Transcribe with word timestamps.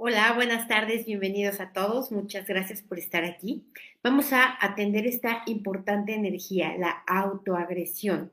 Hola, 0.00 0.32
buenas 0.34 0.68
tardes, 0.68 1.06
bienvenidos 1.06 1.58
a 1.58 1.72
todos. 1.72 2.12
Muchas 2.12 2.46
gracias 2.46 2.82
por 2.82 3.00
estar 3.00 3.24
aquí. 3.24 3.64
Vamos 4.00 4.32
a 4.32 4.56
atender 4.64 5.08
esta 5.08 5.42
importante 5.46 6.14
energía, 6.14 6.76
la 6.78 7.02
autoagresión, 7.08 8.30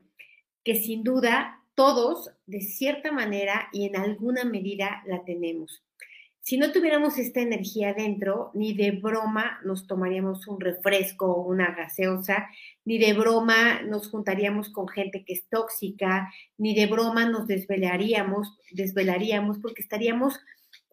que 0.64 0.76
sin 0.76 1.04
duda 1.04 1.64
todos, 1.74 2.30
de 2.46 2.62
cierta 2.62 3.12
manera 3.12 3.68
y 3.74 3.88
en 3.88 3.96
alguna 3.96 4.44
medida, 4.44 5.02
la 5.08 5.26
tenemos. 5.26 5.82
Si 6.40 6.60
no 6.60 6.72
tuviéramos 6.72 7.18
esta 7.18 7.42
energía 7.42 7.96
dentro, 7.96 8.52
ni 8.54 8.76
de 8.76 8.92
broma 8.92 9.60
nos 9.64 9.88
tomaríamos 9.88 10.48
un 10.48 10.62
refresco 10.62 11.34
o 11.34 11.48
una 11.48 11.74
gaseosa, 11.74 12.48
ni 12.84 13.00
de 13.00 13.14
broma 13.14 13.82
nos 13.82 14.12
juntaríamos 14.12 14.70
con 14.70 14.88
gente 14.88 15.26
que 15.26 15.34
es 15.34 15.50
tóxica, 15.50 16.32
ni 16.60 16.76
de 16.76 16.86
broma 16.86 17.26
nos 17.26 17.48
desvelaríamos, 17.48 18.56
desvelaríamos 18.72 19.58
porque 19.58 19.82
estaríamos 19.82 20.40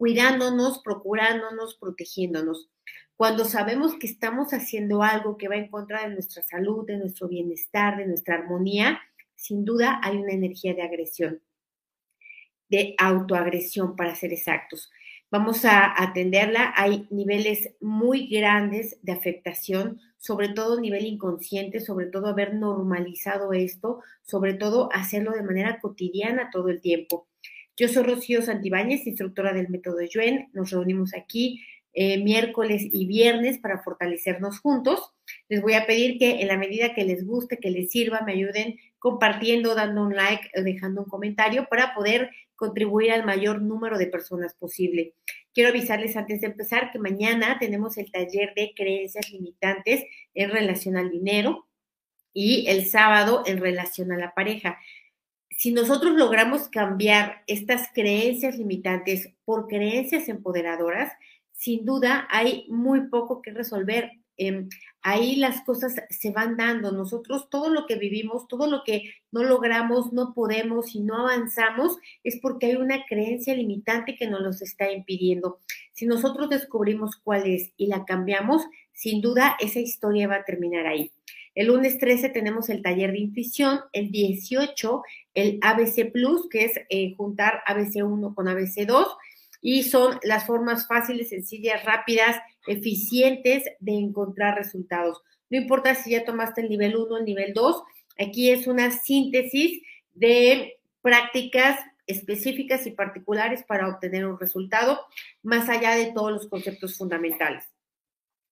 cuidándonos, 0.02 0.80
procurándonos, 0.80 1.76
protegiéndonos. 1.76 2.68
Cuando 3.14 3.44
sabemos 3.44 3.94
que 4.00 4.08
estamos 4.08 4.52
haciendo 4.52 5.04
algo 5.04 5.36
que 5.36 5.46
va 5.46 5.54
en 5.54 5.70
contra 5.70 6.02
de 6.02 6.12
nuestra 6.12 6.42
salud, 6.42 6.84
de 6.84 6.96
nuestro 6.96 7.28
bienestar, 7.28 7.98
de 7.98 8.06
nuestra 8.06 8.34
armonía, 8.34 9.00
sin 9.36 9.64
duda 9.64 10.00
hay 10.02 10.16
una 10.16 10.32
energía 10.32 10.74
de 10.74 10.82
agresión, 10.82 11.40
de 12.68 12.96
autoagresión 12.98 13.94
para 13.94 14.16
ser 14.16 14.32
exactos. 14.32 14.90
Vamos 15.30 15.64
a 15.64 16.02
atenderla. 16.02 16.74
Hay 16.74 17.06
niveles 17.10 17.70
muy 17.80 18.26
grandes 18.26 18.98
de 19.02 19.12
afectación, 19.12 20.00
sobre 20.18 20.48
todo 20.48 20.80
nivel 20.80 21.06
inconsciente, 21.06 21.78
sobre 21.78 22.06
todo 22.06 22.26
haber 22.26 22.54
normalizado 22.54 23.52
esto, 23.52 24.00
sobre 24.22 24.54
todo 24.54 24.88
hacerlo 24.92 25.30
de 25.30 25.44
manera 25.44 25.78
cotidiana 25.80 26.50
todo 26.50 26.70
el 26.70 26.80
tiempo. 26.80 27.28
Yo 27.76 27.88
soy 27.88 28.02
Rocío 28.02 28.42
Santibáñez, 28.42 29.06
instructora 29.06 29.54
del 29.54 29.70
método 29.70 30.02
Yuen. 30.02 30.50
Nos 30.52 30.70
reunimos 30.70 31.14
aquí 31.14 31.62
eh, 31.94 32.22
miércoles 32.22 32.82
y 32.92 33.06
viernes 33.06 33.58
para 33.58 33.82
fortalecernos 33.82 34.60
juntos. 34.60 35.12
Les 35.48 35.62
voy 35.62 35.72
a 35.74 35.86
pedir 35.86 36.18
que 36.18 36.42
en 36.42 36.48
la 36.48 36.58
medida 36.58 36.94
que 36.94 37.04
les 37.04 37.24
guste, 37.24 37.58
que 37.58 37.70
les 37.70 37.90
sirva, 37.90 38.20
me 38.22 38.32
ayuden 38.32 38.76
compartiendo, 38.98 39.74
dando 39.74 40.02
un 40.02 40.14
like, 40.14 40.50
dejando 40.62 41.02
un 41.02 41.08
comentario 41.08 41.66
para 41.70 41.94
poder 41.94 42.30
contribuir 42.56 43.10
al 43.10 43.24
mayor 43.24 43.62
número 43.62 43.96
de 43.96 44.06
personas 44.06 44.54
posible. 44.54 45.14
Quiero 45.54 45.70
avisarles 45.70 46.16
antes 46.16 46.42
de 46.42 46.48
empezar 46.48 46.92
que 46.92 46.98
mañana 46.98 47.58
tenemos 47.58 47.96
el 47.96 48.12
taller 48.12 48.52
de 48.54 48.72
creencias 48.76 49.30
limitantes 49.30 50.04
en 50.34 50.50
relación 50.50 50.96
al 50.96 51.10
dinero 51.10 51.66
y 52.34 52.66
el 52.68 52.84
sábado 52.84 53.42
en 53.46 53.58
relación 53.58 54.12
a 54.12 54.18
la 54.18 54.32
pareja. 54.34 54.78
Si 55.62 55.70
nosotros 55.70 56.16
logramos 56.16 56.66
cambiar 56.66 57.44
estas 57.46 57.88
creencias 57.94 58.58
limitantes 58.58 59.28
por 59.44 59.68
creencias 59.68 60.28
empoderadoras, 60.28 61.12
sin 61.52 61.84
duda 61.84 62.26
hay 62.32 62.66
muy 62.68 63.02
poco 63.02 63.40
que 63.42 63.52
resolver 63.52 64.10
Em, 64.44 64.68
ahí 65.02 65.36
las 65.36 65.62
cosas 65.62 65.94
se 66.10 66.30
van 66.30 66.56
dando. 66.56 66.90
Nosotros 66.90 67.48
todo 67.50 67.68
lo 67.68 67.86
que 67.86 67.96
vivimos, 67.96 68.48
todo 68.48 68.66
lo 68.66 68.82
que 68.84 69.14
no 69.30 69.44
logramos, 69.44 70.12
no 70.12 70.32
podemos 70.34 70.94
y 70.94 71.00
no 71.00 71.16
avanzamos, 71.18 71.96
es 72.24 72.38
porque 72.40 72.66
hay 72.66 72.76
una 72.76 73.04
creencia 73.06 73.54
limitante 73.54 74.16
que 74.16 74.26
nos 74.26 74.40
los 74.40 74.62
está 74.62 74.90
impidiendo. 74.90 75.60
Si 75.92 76.06
nosotros 76.06 76.48
descubrimos 76.48 77.16
cuál 77.22 77.46
es 77.46 77.72
y 77.76 77.86
la 77.86 78.04
cambiamos, 78.04 78.62
sin 78.92 79.20
duda 79.20 79.56
esa 79.60 79.80
historia 79.80 80.28
va 80.28 80.36
a 80.36 80.44
terminar 80.44 80.86
ahí. 80.86 81.12
El 81.54 81.66
lunes 81.66 81.98
13 81.98 82.30
tenemos 82.30 82.70
el 82.70 82.82
taller 82.82 83.12
de 83.12 83.18
intuición, 83.18 83.80
el 83.92 84.10
18 84.10 85.02
el 85.34 85.58
ABC 85.62 86.10
Plus, 86.12 86.48
que 86.48 86.64
es 86.64 86.80
eh, 86.88 87.14
juntar 87.16 87.62
ABC 87.66 88.04
1 88.04 88.34
con 88.34 88.48
ABC 88.48 88.86
2 88.86 89.16
y 89.60 89.84
son 89.84 90.18
las 90.22 90.46
formas 90.46 90.86
fáciles, 90.86 91.28
sencillas, 91.28 91.84
rápidas, 91.84 92.36
eficientes 92.66 93.64
de 93.80 93.92
encontrar 93.92 94.56
resultados. 94.56 95.22
No 95.50 95.58
importa 95.58 95.94
si 95.94 96.10
ya 96.10 96.24
tomaste 96.24 96.62
el 96.62 96.68
nivel 96.68 96.96
1 96.96 97.14
o 97.14 97.18
el 97.18 97.24
nivel 97.24 97.52
2, 97.54 97.82
aquí 98.18 98.50
es 98.50 98.66
una 98.66 98.90
síntesis 98.90 99.82
de 100.14 100.78
prácticas 101.00 101.78
específicas 102.06 102.86
y 102.86 102.90
particulares 102.90 103.62
para 103.62 103.88
obtener 103.88 104.26
un 104.26 104.38
resultado, 104.38 105.00
más 105.42 105.68
allá 105.68 105.94
de 105.94 106.12
todos 106.12 106.32
los 106.32 106.48
conceptos 106.48 106.98
fundamentales. 106.98 107.64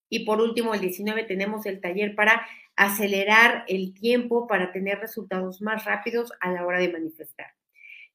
Y 0.09 0.25
por 0.25 0.41
último, 0.41 0.75
el 0.75 0.81
19 0.81 1.25
tenemos 1.25 1.67
el 1.67 1.81
taller 1.81 2.15
para 2.15 2.47
acelerar 2.81 3.65
el 3.69 3.93
tiempo 3.93 4.47
para 4.47 4.73
tener 4.73 4.99
resultados 5.01 5.61
más 5.61 5.85
rápidos 5.85 6.33
a 6.41 6.51
la 6.51 6.65
hora 6.65 6.79
de 6.79 6.91
manifestar. 6.91 7.49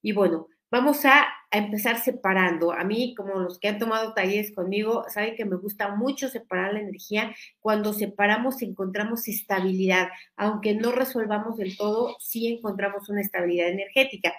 Y 0.01 0.11
bueno, 0.11 0.47
Vamos 0.71 1.05
a, 1.05 1.27
empezar 1.51 2.01
separando. 2.03 2.73
A 2.73 2.83
mí, 2.83 3.15
como 3.15 3.39
los 3.39 3.59
que 3.59 3.69
han 3.69 3.79
tomado 3.79 4.13
talleres 4.13 4.53
conmigo, 4.53 5.05
saben 5.07 5.35
que 5.37 5.45
me 5.45 5.55
gusta 5.55 5.95
mucho 5.95 6.27
separar 6.27 6.73
la 6.73 6.81
energía. 6.81 7.33
Cuando 7.59 7.93
separamos 7.93 8.61
encontramos 8.61 9.27
estabilidad. 9.29 10.09
Aunque 10.35 10.73
no 10.73 10.91
resolvamos 10.91 11.55
del 11.57 11.77
todo, 11.77 12.17
sí 12.19 12.47
encontramos 12.47 13.07
una 13.07 13.21
estabilidad 13.21 13.69
energética. 13.69 14.33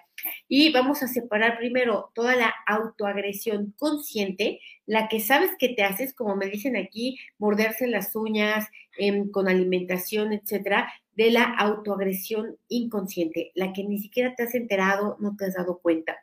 Y 0.49 0.73
vamos 0.73 1.03
a 1.03 1.09
separar 1.09 1.57
primero 1.57 2.11
toda 2.15 2.37
la 2.37 2.55
autoagresión 2.67 3.75
consciente, 3.79 4.61
la 4.85 5.09
que 5.09 5.21
sabes 5.21 5.53
que 5.59 5.71
te 5.71 5.85
haces, 5.85 6.13
como 6.13 6.37
me 6.37 6.47
dicen 6.47 6.77
aquí, 6.77 7.19
morderse 7.39 7.87
las 7.87 8.15
uñas 8.15 8.67
em, 8.99 9.31
con 9.31 9.49
alimentación, 9.49 10.33
etcétera, 10.33 10.93
de 11.17 11.31
la 11.31 11.45
autoagresión 11.45 12.57
inconsciente, 12.69 13.51
la 13.55 13.73
que 13.73 13.83
ni 13.85 13.99
siquiera 13.99 14.35
te 14.35 14.45
has 14.45 14.55
enterado, 14.55 15.17
no 15.19 15.35
te 15.37 15.47
has 15.47 15.55
dado 15.55 15.79
cuenta. 15.79 16.17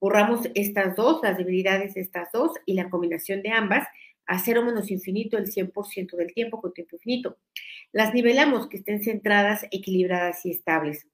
Borramos 0.00 0.48
estas 0.54 0.96
dos, 0.96 1.20
las 1.22 1.38
debilidades 1.38 1.94
de 1.94 2.00
estas 2.00 2.30
dos 2.32 2.52
y 2.66 2.74
la 2.74 2.90
combinación 2.90 3.40
de 3.42 3.50
ambas 3.50 3.86
a 4.26 4.38
cero 4.40 4.64
menos 4.64 4.90
infinito 4.90 5.38
el 5.38 5.46
100% 5.46 6.16
del 6.16 6.34
tiempo 6.34 6.60
con 6.60 6.72
tiempo 6.72 6.96
infinito. 6.96 7.38
Las 7.92 8.12
nivelamos 8.14 8.68
que 8.68 8.78
estén 8.78 9.02
centradas, 9.02 9.64
equilibradas 9.70 10.44
y 10.44 10.50
estables. 10.50 11.06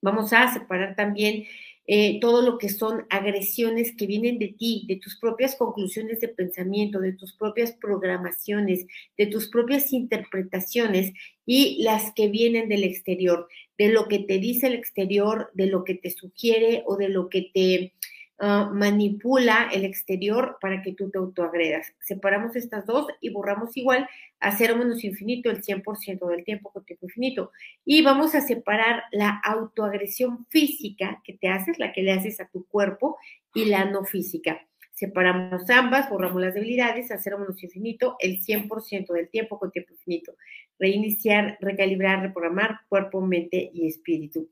Vamos 0.00 0.32
a 0.32 0.52
separar 0.52 0.96
también 0.96 1.44
eh, 1.88 2.18
todo 2.20 2.42
lo 2.42 2.58
que 2.58 2.68
son 2.68 3.06
agresiones 3.10 3.94
que 3.96 4.06
vienen 4.06 4.38
de 4.38 4.48
ti, 4.48 4.84
de 4.88 4.96
tus 4.96 5.18
propias 5.20 5.54
conclusiones 5.54 6.20
de 6.20 6.28
pensamiento, 6.28 6.98
de 7.00 7.12
tus 7.12 7.32
propias 7.34 7.72
programaciones, 7.72 8.86
de 9.16 9.26
tus 9.26 9.48
propias 9.48 9.92
interpretaciones 9.92 11.12
y 11.44 11.82
las 11.84 12.12
que 12.14 12.28
vienen 12.28 12.68
del 12.68 12.82
exterior, 12.82 13.48
de 13.78 13.88
lo 13.88 14.08
que 14.08 14.18
te 14.18 14.38
dice 14.38 14.66
el 14.66 14.74
exterior, 14.74 15.50
de 15.54 15.66
lo 15.66 15.84
que 15.84 15.94
te 15.94 16.10
sugiere 16.10 16.82
o 16.86 16.96
de 16.96 17.08
lo 17.08 17.28
que 17.28 17.50
te 17.54 17.92
Ah, 18.38 18.70
manipula 18.70 19.70
el 19.72 19.86
exterior 19.86 20.58
para 20.60 20.82
que 20.82 20.92
tú 20.92 21.10
te 21.10 21.16
autoagredas. 21.16 21.94
Separamos 22.00 22.54
estas 22.54 22.84
dos 22.84 23.06
y 23.22 23.30
borramos 23.30 23.74
igual 23.78 24.06
a 24.40 24.54
cero 24.54 24.76
menos 24.76 25.04
infinito 25.04 25.50
el 25.50 25.62
100% 25.62 26.26
del 26.28 26.44
tiempo 26.44 26.70
con 26.70 26.84
tiempo 26.84 27.06
infinito. 27.06 27.50
Y 27.86 28.02
vamos 28.02 28.34
a 28.34 28.42
separar 28.42 29.04
la 29.10 29.40
autoagresión 29.42 30.46
física 30.50 31.22
que 31.24 31.32
te 31.32 31.48
haces, 31.48 31.78
la 31.78 31.94
que 31.94 32.02
le 32.02 32.12
haces 32.12 32.38
a 32.40 32.48
tu 32.48 32.66
cuerpo, 32.66 33.16
y 33.54 33.64
la 33.64 33.86
no 33.86 34.04
física. 34.04 34.60
Separamos 34.92 35.70
ambas, 35.70 36.10
borramos 36.10 36.40
las 36.42 36.52
debilidades 36.52 37.10
a 37.10 37.18
cero 37.18 37.38
menos 37.38 37.62
infinito 37.62 38.16
el 38.18 38.42
100% 38.42 39.14
del 39.14 39.30
tiempo 39.30 39.58
con 39.58 39.70
tiempo 39.70 39.94
infinito. 39.94 40.34
Reiniciar, 40.78 41.56
recalibrar, 41.60 42.20
reprogramar 42.20 42.80
cuerpo, 42.90 43.22
mente 43.22 43.70
y 43.72 43.86
espíritu. 43.86 44.50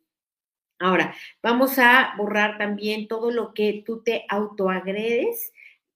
Ahora, 0.84 1.14
vamos 1.42 1.78
a 1.78 2.12
borrar 2.18 2.58
también 2.58 3.08
todo 3.08 3.30
lo 3.30 3.54
que 3.54 3.82
tú 3.86 4.02
te 4.02 4.26
autoagredes 4.28 5.50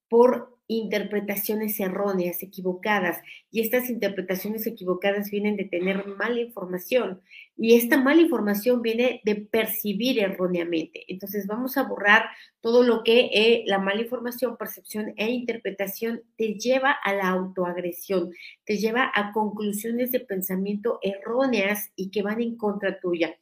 por 0.09 0.59
interpretaciones 0.67 1.79
erróneas, 1.79 2.43
equivocadas. 2.43 3.21
Y 3.51 3.61
estas 3.61 3.91
interpretaciones 3.91 4.67
equivocadas 4.67 5.31
vienen 5.31 5.57
de 5.57 5.65
tener 5.65 6.07
mala 6.07 6.41
información. 6.41 7.21
Y 7.55 7.75
esta 7.75 8.01
mala 8.01 8.23
información 8.23 8.81
viene 8.81 9.21
de 9.25 9.37
percibir 9.37 10.21
erróneamente. 10.21 11.05
Entonces 11.09 11.47
vamos 11.47 11.77
a 11.77 11.83
borrar 11.83 12.25
todo 12.63 12.83
lo 12.83 13.05
que 13.05 13.29
eh, 13.35 13.65
la 13.67 13.79
mala 13.79 14.01
información, 14.01 14.57
percepción 14.57 15.13
e 15.19 15.31
interpretación 15.31 16.23
te 16.39 16.55
lleva 16.55 16.93
a 16.93 17.13
la 17.13 17.29
autoagresión, 17.29 18.31
te 18.65 18.79
lleva 18.79 19.13
a 19.15 19.33
conclusiones 19.33 20.13
de 20.13 20.21
pensamiento 20.21 20.99
erróneas 21.03 21.93
y 21.95 22.11
que 22.11 22.23
van 22.23 22.41
en 22.41 22.57
contra 22.57 22.99
tuya. 23.01 23.37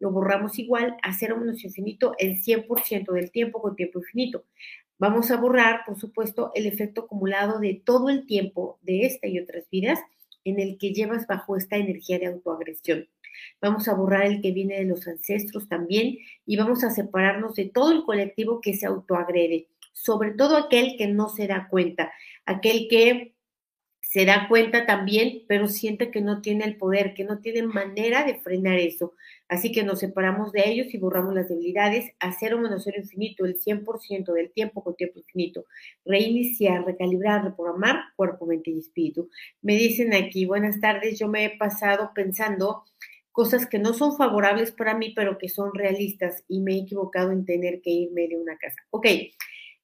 Lo 0.00 0.10
borramos 0.10 0.58
igual 0.58 0.96
a 1.02 1.12
cero 1.12 1.36
menos 1.38 1.62
infinito 1.62 2.14
el 2.18 2.42
100% 2.42 3.12
del 3.12 3.30
tiempo 3.30 3.60
con 3.60 3.76
tiempo 3.76 4.00
infinito. 4.00 4.44
Vamos 4.98 5.30
a 5.30 5.36
borrar, 5.36 5.82
por 5.86 5.98
supuesto, 5.98 6.50
el 6.54 6.66
efecto 6.66 7.02
acumulado 7.02 7.58
de 7.60 7.80
todo 7.84 8.08
el 8.10 8.26
tiempo 8.26 8.78
de 8.82 9.02
esta 9.02 9.28
y 9.28 9.38
otras 9.38 9.68
vidas 9.70 9.98
en 10.44 10.58
el 10.58 10.78
que 10.78 10.92
llevas 10.92 11.26
bajo 11.26 11.56
esta 11.56 11.76
energía 11.76 12.18
de 12.18 12.26
autoagresión. 12.26 13.08
Vamos 13.60 13.88
a 13.88 13.94
borrar 13.94 14.26
el 14.26 14.42
que 14.42 14.52
viene 14.52 14.78
de 14.78 14.84
los 14.84 15.06
ancestros 15.06 15.68
también 15.68 16.18
y 16.44 16.56
vamos 16.56 16.84
a 16.84 16.90
separarnos 16.90 17.54
de 17.54 17.66
todo 17.66 17.92
el 17.92 18.04
colectivo 18.04 18.60
que 18.60 18.74
se 18.74 18.86
autoagrede, 18.86 19.68
sobre 19.92 20.32
todo 20.32 20.56
aquel 20.56 20.96
que 20.98 21.06
no 21.06 21.28
se 21.28 21.46
da 21.46 21.68
cuenta, 21.70 22.12
aquel 22.44 22.88
que 22.88 23.34
se 24.10 24.24
da 24.24 24.48
cuenta 24.48 24.86
también, 24.86 25.44
pero 25.46 25.68
siente 25.68 26.10
que 26.10 26.20
no 26.20 26.42
tiene 26.42 26.64
el 26.64 26.76
poder, 26.76 27.14
que 27.14 27.22
no 27.22 27.38
tiene 27.38 27.62
manera 27.62 28.24
de 28.24 28.40
frenar 28.40 28.76
eso. 28.80 29.14
Así 29.48 29.70
que 29.70 29.84
nos 29.84 30.00
separamos 30.00 30.50
de 30.50 30.68
ellos 30.68 30.92
y 30.92 30.98
borramos 30.98 31.32
las 31.32 31.48
debilidades 31.48 32.10
a 32.18 32.32
cero 32.32 32.58
menos 32.58 32.82
cero 32.82 32.96
infinito, 33.00 33.44
el 33.44 33.60
100% 33.60 34.32
del 34.32 34.50
tiempo 34.50 34.82
con 34.82 34.96
tiempo 34.96 35.20
infinito. 35.20 35.64
Reiniciar, 36.04 36.84
recalibrar, 36.84 37.44
reprogramar 37.44 38.00
cuerpo, 38.16 38.46
mente 38.46 38.72
y 38.72 38.80
espíritu. 38.80 39.30
Me 39.62 39.76
dicen 39.76 40.12
aquí, 40.12 40.44
buenas 40.44 40.80
tardes, 40.80 41.16
yo 41.16 41.28
me 41.28 41.44
he 41.44 41.56
pasado 41.56 42.10
pensando 42.12 42.82
cosas 43.30 43.68
que 43.68 43.78
no 43.78 43.94
son 43.94 44.16
favorables 44.16 44.72
para 44.72 44.96
mí, 44.96 45.12
pero 45.14 45.38
que 45.38 45.48
son 45.48 45.72
realistas 45.72 46.42
y 46.48 46.58
me 46.62 46.74
he 46.74 46.78
equivocado 46.80 47.30
en 47.30 47.44
tener 47.44 47.80
que 47.80 47.90
irme 47.90 48.26
de 48.26 48.36
una 48.36 48.58
casa. 48.58 48.82
Ok, 48.90 49.06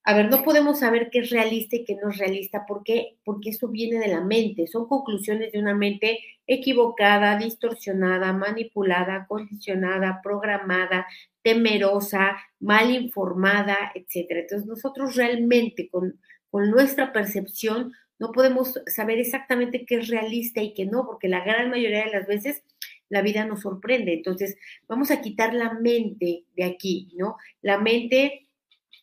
a 0.08 0.14
ver, 0.14 0.31
no 0.31 0.44
podemos 0.44 0.79
saber 0.79 1.11
qué 1.11 1.19
es 1.19 1.31
realista 1.31 1.75
y 1.75 1.85
qué 1.85 1.97
no 1.97 2.11
es 2.11 2.19
realista. 2.19 2.64
¿Por 2.64 2.85
qué? 2.85 3.17
Porque 3.25 3.50
eso 3.50 3.67
viene 3.67 3.99
de 3.99 4.06
la 4.06 4.20
mente. 4.20 4.69
Son 4.69 4.87
conclusiones 4.87 5.50
de 5.50 5.58
una 5.58 5.75
mente 5.75 6.20
equivocada, 6.47 7.37
distorsionada, 7.37 8.32
manipulada, 8.32 9.26
condicionada, 9.26 10.20
programada, 10.23 11.08
temerosa, 11.43 12.37
mal 12.61 12.93
informada, 12.93 13.91
etc. 13.97 14.29
Entonces, 14.31 14.69
nosotros 14.69 15.17
realmente 15.17 15.88
con, 15.91 16.20
con 16.50 16.70
nuestra 16.70 17.12
percepción 17.12 17.93
no 18.20 18.31
podemos 18.31 18.81
saber 18.87 19.19
exactamente 19.19 19.85
qué 19.87 19.97
es 19.97 20.06
realista 20.06 20.62
y 20.62 20.73
qué 20.73 20.87
no, 20.87 21.05
porque 21.05 21.29
la 21.29 21.44
gran 21.44 21.69
mayoría 21.69 22.05
de 22.05 22.12
las 22.12 22.29
veces 22.29 22.62
la 23.08 23.23
vida 23.23 23.44
nos 23.44 23.62
sorprende. 23.62 24.12
Entonces, 24.14 24.56
vamos 24.87 25.11
a 25.11 25.20
quitar 25.20 25.53
la 25.53 25.75
mente 25.75 26.44
de 26.55 26.64
aquí, 26.64 27.12
¿no? 27.17 27.37
La 27.61 27.79
mente 27.79 28.45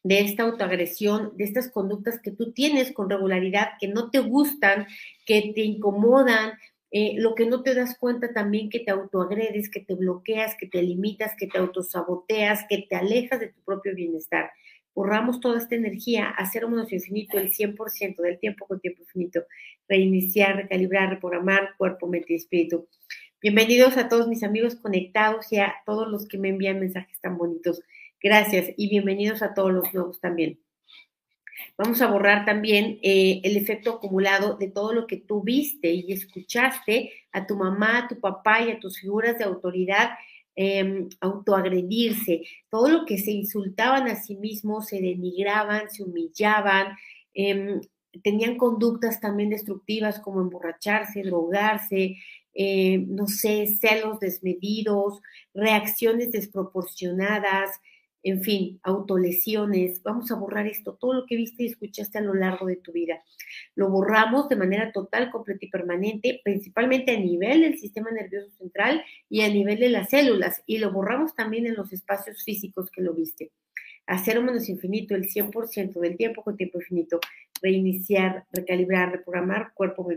de 0.04 0.20
esta 0.20 0.44
autoagresión, 0.44 1.32
de 1.38 1.46
estas 1.46 1.72
conductas 1.72 2.20
que 2.22 2.32
tú 2.32 2.52
tienes 2.52 2.92
con 2.92 3.10
regularidad, 3.10 3.70
que 3.80 3.88
no 3.88 4.12
te 4.12 4.20
gustan, 4.20 4.86
que 5.26 5.54
te 5.56 5.62
incomodan, 5.62 6.54
eh, 6.92 7.14
lo 7.18 7.34
que 7.34 7.48
no 7.48 7.64
te 7.64 7.74
das 7.74 7.98
cuenta 7.98 8.34
también 8.34 8.70
que 8.70 8.80
te 8.80 8.92
autoagredes, 8.92 9.70
que 9.70 9.80
te 9.80 9.96
bloqueas, 9.96 10.56
que 10.60 10.68
te 10.68 10.84
limitas, 10.84 11.32
que 11.38 11.48
te 11.48 11.58
autosaboteas, 11.58 12.66
que 12.70 12.86
te 12.88 12.96
alejas 12.96 13.40
de 13.40 13.48
tu 13.48 13.62
propio 13.62 13.96
bienestar. 13.96 14.52
Borramos 14.94 15.40
toda 15.40 15.58
esta 15.58 15.74
energía 15.74 16.30
a 16.30 16.48
cero 16.52 16.70
menos 16.70 16.94
infinito, 16.94 17.40
el 17.40 17.52
100% 17.52 18.22
del 18.22 18.38
tiempo 18.38 18.68
con 18.68 18.80
tiempo 18.80 19.02
infinito. 19.02 19.44
Reiniciar, 19.88 20.56
recalibrar, 20.56 21.10
reprogramar 21.10 21.70
cuerpo, 21.80 22.08
mente 22.08 22.34
y 22.34 22.36
espíritu. 22.36 22.88
Bienvenidos 23.42 23.98
a 23.98 24.08
todos 24.08 24.28
mis 24.28 24.44
amigos 24.44 24.76
conectados 24.76 25.52
y 25.52 25.58
a 25.58 25.74
todos 25.86 26.08
los 26.08 26.28
que 26.28 26.38
me 26.38 26.50
envían 26.50 26.80
mensajes 26.80 27.20
tan 27.20 27.38
bonitos. 27.38 27.82
Gracias 28.25 28.74
y 28.78 28.88
bienvenidos 28.90 29.42
a 29.42 29.54
todos 29.54 29.74
los 29.74 29.94
nuevos 29.94 30.22
también. 30.22 30.58
Vamos 31.78 32.02
a 32.02 32.08
borrar 32.08 32.46
también 32.46 32.98
eh, 33.04 33.42
el 33.44 33.58
efecto 33.58 33.96
acumulado 33.96 34.56
de 34.56 34.70
todo 34.70 34.94
lo 34.94 35.08
que 35.08 35.18
tú 35.18 35.44
viste 35.44 35.92
y 35.92 36.14
escuchaste 36.14 37.12
a 37.34 37.46
tu 37.46 37.58
mamá, 37.58 37.98
a 37.98 38.08
tu 38.08 38.22
papá 38.22 38.62
y 38.62 38.72
a 38.72 38.80
tus 38.80 39.02
figuras 39.02 39.38
de 39.38 39.44
autoridad 39.44 40.12
em, 40.56 41.10
autoagredirse, 41.20 42.44
todo 42.70 42.88
lo 42.88 43.06
que 43.06 43.18
se 43.18 43.31
insultaban 43.31 44.08
a 44.08 44.16
sí 44.16 44.38
mismos, 44.38 44.88
se 44.88 45.02
denigraban, 45.02 45.90
se 45.90 46.04
humillaban, 46.04 46.96
em, 47.34 47.81
tenían 48.24 48.56
conductas 48.56 49.19
también 49.19 49.50
destructivas 49.50 50.22
como 50.22 50.40
emborracharse, 50.40 51.24
drogarse, 51.24 52.16
eh, 52.54 53.00
no 53.00 53.28
sé, 53.28 53.68
celos 53.68 54.22
desmedidos, 54.22 55.19
reacciones 55.54 56.31
desproporcionadas, 56.31 57.81
en 58.24 58.42
fin, 58.42 58.80
autolesiones, 58.84 60.02
vamos 60.02 60.31
a 60.31 60.36
borrar 60.36 60.66
esto, 60.66 60.94
todo 60.94 61.14
lo 61.14 61.25
que 61.25 61.36
viste 61.36 61.64
y 61.64 61.68
escuchaste 61.68 62.18
a 62.18 62.22
lo 62.22 62.34
largo 62.34 62.66
de 62.68 62.78
tu 62.78 62.94
vida. 62.94 63.22
Lo 63.75 63.90
borramos 63.90 64.48
de 64.48 64.56
manera 64.56 64.94
total, 64.94 65.30
completa 65.30 65.66
y 65.66 65.70
permanente, 65.70 66.40
principalmente 66.42 67.12
a 67.12 67.20
nivel 67.20 67.62
del 67.62 67.78
sistema 67.78 68.12
nervioso 68.12 68.50
central 68.58 69.04
y 69.30 69.42
a 69.42 69.50
nivel 69.50 69.78
de 69.78 69.90
las 69.90 70.10
células, 70.10 70.64
y 70.66 70.78
lo 70.78 70.92
borramos 70.92 71.36
también 71.36 71.68
en 71.68 71.75
los 71.75 71.92
espacios 71.92 72.44
físicos 72.44 72.90
que 72.90 73.02
lo 73.02 73.14
viste. 73.14 73.52
Hacer 74.06 74.40
un 74.40 74.46
menos 74.46 74.69
infinito 74.69 75.16
el 75.16 75.30
100% 75.30 76.00
del 76.00 76.18
tiempo 76.18 76.44
con 76.44 76.56
tiempo 76.56 76.80
infinito, 76.80 77.19
reiniciar, 77.62 78.46
recalibrar, 78.52 79.12
reprogramar 79.12 79.74
cuerpo, 79.74 80.08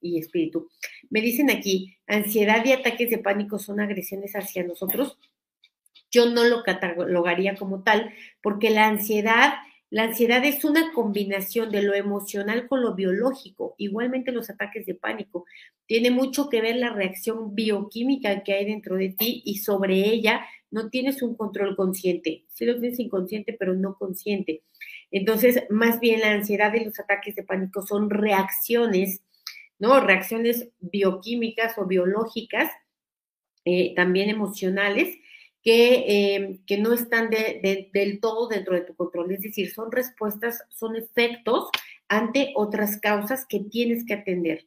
y 0.00 0.18
espíritu. 0.18 0.68
Me 1.10 1.20
dicen 1.20 1.50
aquí, 1.50 1.96
ansiedad 2.06 2.64
y 2.64 2.72
ataques 2.72 3.10
de 3.10 3.18
pánico 3.18 3.58
son 3.58 3.80
agresiones 3.80 4.34
hacia 4.34 4.64
nosotros 4.64 5.18
yo 6.10 6.30
no 6.30 6.44
lo 6.44 6.62
catalogaría 6.62 7.56
como 7.56 7.82
tal, 7.82 8.10
porque 8.42 8.70
la 8.70 8.86
ansiedad, 8.86 9.54
la 9.90 10.04
ansiedad 10.04 10.44
es 10.44 10.64
una 10.64 10.92
combinación 10.92 11.70
de 11.70 11.82
lo 11.82 11.94
emocional 11.94 12.68
con 12.68 12.82
lo 12.82 12.94
biológico, 12.94 13.74
igualmente 13.78 14.32
los 14.32 14.50
ataques 14.50 14.86
de 14.86 14.94
pánico. 14.94 15.44
Tiene 15.86 16.10
mucho 16.10 16.48
que 16.48 16.60
ver 16.60 16.76
la 16.76 16.90
reacción 16.90 17.54
bioquímica 17.54 18.42
que 18.42 18.54
hay 18.54 18.66
dentro 18.66 18.96
de 18.96 19.10
ti 19.10 19.42
y 19.44 19.58
sobre 19.58 20.08
ella 20.08 20.44
no 20.70 20.90
tienes 20.90 21.22
un 21.22 21.34
control 21.36 21.76
consciente. 21.76 22.44
Sí 22.48 22.66
lo 22.66 22.78
tienes 22.78 22.98
inconsciente, 22.98 23.54
pero 23.58 23.74
no 23.74 23.96
consciente. 23.96 24.62
Entonces, 25.10 25.64
más 25.70 26.00
bien 26.00 26.20
la 26.20 26.32
ansiedad 26.32 26.72
y 26.74 26.84
los 26.84 26.98
ataques 27.00 27.34
de 27.34 27.42
pánico 27.42 27.82
son 27.82 28.10
reacciones, 28.10 29.22
¿no? 29.78 30.00
Reacciones 30.00 30.68
bioquímicas 30.80 31.78
o 31.78 31.86
biológicas, 31.86 32.70
eh, 33.64 33.94
también 33.94 34.28
emocionales, 34.28 35.16
Em, 35.70 36.58
que, 36.66 36.78
no 36.78 36.92
están 36.92 37.28
del 37.30 38.20
todo 38.20 38.48
dentro 38.48 38.74
de 38.74 38.82
tu 38.82 38.94
control. 38.94 39.32
Es 39.32 39.40
decir, 39.40 39.70
son 39.70 39.92
respuestas, 39.92 40.62
son 40.70 40.96
efectos 40.96 41.68
ante 42.08 42.52
otras 42.56 42.98
causas 43.00 43.44
que 43.46 43.60
tienes 43.60 44.04
que 44.06 44.14
atender. 44.14 44.66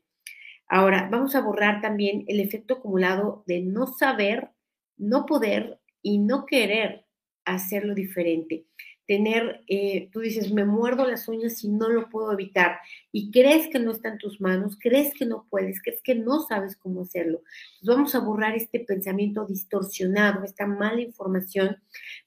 Ahora, 0.67 1.09
vamos 1.11 1.35
a 1.35 1.41
borrar 1.41 1.81
también 1.81 2.23
el 2.27 2.39
efecto 2.39 2.75
acumulado 2.75 3.43
de 3.47 3.61
no 3.61 3.87
saber, 3.87 4.49
no 4.97 5.25
poder 5.25 5.79
y 6.03 6.19
no 6.19 6.45
querer 6.45 7.05
hacerlo 7.45 7.95
diferente 7.95 8.65
tener, 9.11 9.61
eh, 9.67 10.07
tú 10.13 10.21
dices, 10.21 10.53
me 10.53 10.63
muerdo 10.63 11.05
las 11.05 11.27
uñas 11.27 11.65
y 11.65 11.67
no 11.67 11.89
lo 11.89 12.07
puedo 12.09 12.31
evitar, 12.31 12.79
y 13.11 13.29
crees 13.29 13.67
que 13.67 13.77
no 13.77 13.91
está 13.91 14.07
en 14.07 14.17
tus 14.17 14.39
manos, 14.39 14.77
crees 14.79 15.13
que 15.13 15.25
no 15.25 15.47
puedes, 15.49 15.81
crees 15.81 16.01
que 16.01 16.15
no 16.15 16.39
sabes 16.47 16.77
cómo 16.77 17.01
hacerlo. 17.01 17.41
vamos 17.81 18.15
a 18.15 18.19
borrar 18.19 18.55
este 18.55 18.79
pensamiento 18.79 19.45
distorsionado, 19.45 20.45
esta 20.45 20.65
mala 20.65 21.01
información. 21.01 21.75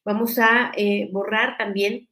Vamos 0.04 0.38
a 0.38 0.72
eh, 0.76 1.08
borrar 1.10 1.56
también 1.56 2.06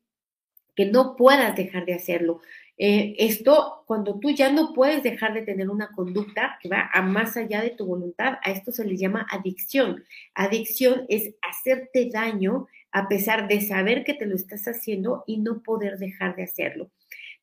que 0.75 0.87
no 0.87 1.17
puedas 1.17 1.55
dejar 1.55 1.85
de 1.85 1.93
hacerlo. 1.93 2.41
Eh, 2.79 3.15
esto, 3.19 3.85
cuando 3.87 4.19
tú 4.19 4.31
ya 4.31 4.51
no 4.51 4.73
puedes 4.73 5.03
dejar 5.03 5.35
de 5.35 5.43
tener 5.43 5.69
una 5.69 5.93
conducta 5.93 6.59
que 6.63 6.71
va 6.71 6.89
a 6.95 7.03
más 7.03 7.37
allá 7.37 7.61
de 7.61 7.71
tu 7.71 7.85
voluntad, 7.85 8.39
a 8.43 8.51
esto 8.51 8.73
se 8.73 8.87
le 8.87 8.97
llama 8.97 9.27
adicción. 9.31 10.03
Adicción 10.35 11.05
es 11.11 11.35
hacerte 11.43 12.09
daño 12.11 12.69
a 12.93 13.09
pesar 13.09 13.49
de 13.49 13.61
saber 13.61 14.05
que 14.05 14.15
te 14.15 14.27
lo 14.27 14.37
estás 14.37 14.65
haciendo 14.69 15.25
y 15.27 15.39
no 15.39 15.63
poder 15.63 15.99
dejar 15.99 16.37
de 16.37 16.45
hacerlo. 16.45 16.91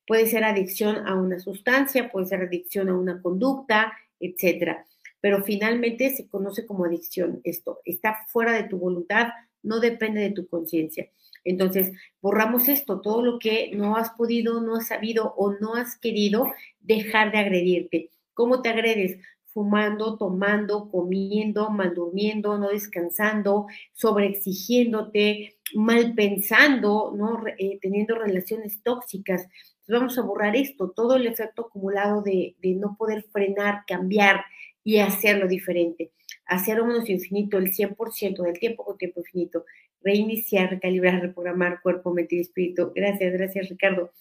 Puede 0.06 0.26
ser 0.26 0.44
adicción 0.44 1.06
a 1.06 1.14
una 1.14 1.38
sustancia, 1.38 2.10
puede 2.10 2.26
ser 2.26 2.42
adicción 2.42 2.88
a 2.88 2.96
una 2.96 3.20
conducta, 3.20 3.92
etcétera. 4.18 4.86
Pero 5.20 5.42
finalmente 5.42 6.10
se 6.14 6.28
conoce 6.28 6.66
como 6.66 6.84
adicción 6.84 7.40
esto. 7.44 7.80
Está 7.84 8.26
fuera 8.28 8.52
de 8.52 8.64
tu 8.64 8.78
voluntad, 8.78 9.28
no 9.62 9.80
depende 9.80 10.20
de 10.20 10.30
tu 10.30 10.48
conciencia. 10.48 11.10
Entonces, 11.44 11.92
borramos 12.20 12.68
esto, 12.68 13.00
todo 13.00 13.22
lo 13.22 13.38
que 13.38 13.70
no 13.74 13.96
has 13.96 14.10
podido, 14.10 14.60
no 14.60 14.76
has 14.76 14.88
sabido 14.88 15.34
o 15.36 15.52
no 15.52 15.74
has 15.74 15.98
querido 15.98 16.52
dejar 16.80 17.32
de 17.32 17.38
agredirte. 17.38 18.10
¿Cómo 18.34 18.62
te 18.62 18.68
agredes? 18.68 19.18
Fumando, 19.52 20.16
tomando, 20.16 20.90
comiendo, 20.90 21.70
mal 21.70 21.94
durmiendo, 21.94 22.58
no 22.58 22.68
descansando, 22.68 23.66
sobreexigiéndote, 23.92 25.56
mal 25.74 26.14
pensando, 26.14 27.12
¿no? 27.16 27.42
Eh, 27.58 27.78
teniendo 27.80 28.16
relaciones 28.16 28.82
tóxicas. 28.82 29.48
vamos 29.88 30.18
a 30.18 30.22
borrar 30.22 30.54
esto, 30.54 30.90
todo 30.90 31.16
el 31.16 31.26
efecto 31.26 31.62
acumulado 31.62 32.22
de, 32.22 32.54
no 32.62 32.96
poder 32.96 33.24
frenar, 33.32 33.82
cambiar 33.86 34.44
y 34.84 34.98
hacerlo 34.98 35.48
diferente. 35.48 36.12
Hacer 36.46 36.82
menos 36.82 37.08
infinito 37.08 37.58
el 37.58 37.72
100% 37.72 38.42
del 38.42 38.58
tiempo 38.58 38.84
con 38.84 38.98
tiempo 38.98 39.20
infinito. 39.20 39.64
Reiniciar, 40.02 40.70
recalibrar, 40.70 41.20
reprogramar 41.20 41.80
cuerpo, 41.82 42.12
mente 42.12 42.36
y 42.36 42.40
espíritu. 42.40 42.92
Gracias, 42.94 43.32
gracias 43.32 43.68
Ricardo. 43.68 44.12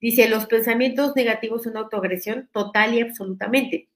Dice, 0.00 0.28
los 0.28 0.46
pensamientos 0.46 1.14
negativos 1.14 1.62
son 1.62 1.76
autoagresión 1.76 2.48
total 2.52 2.94
y 2.94 3.00
absolutamente. 3.00 3.88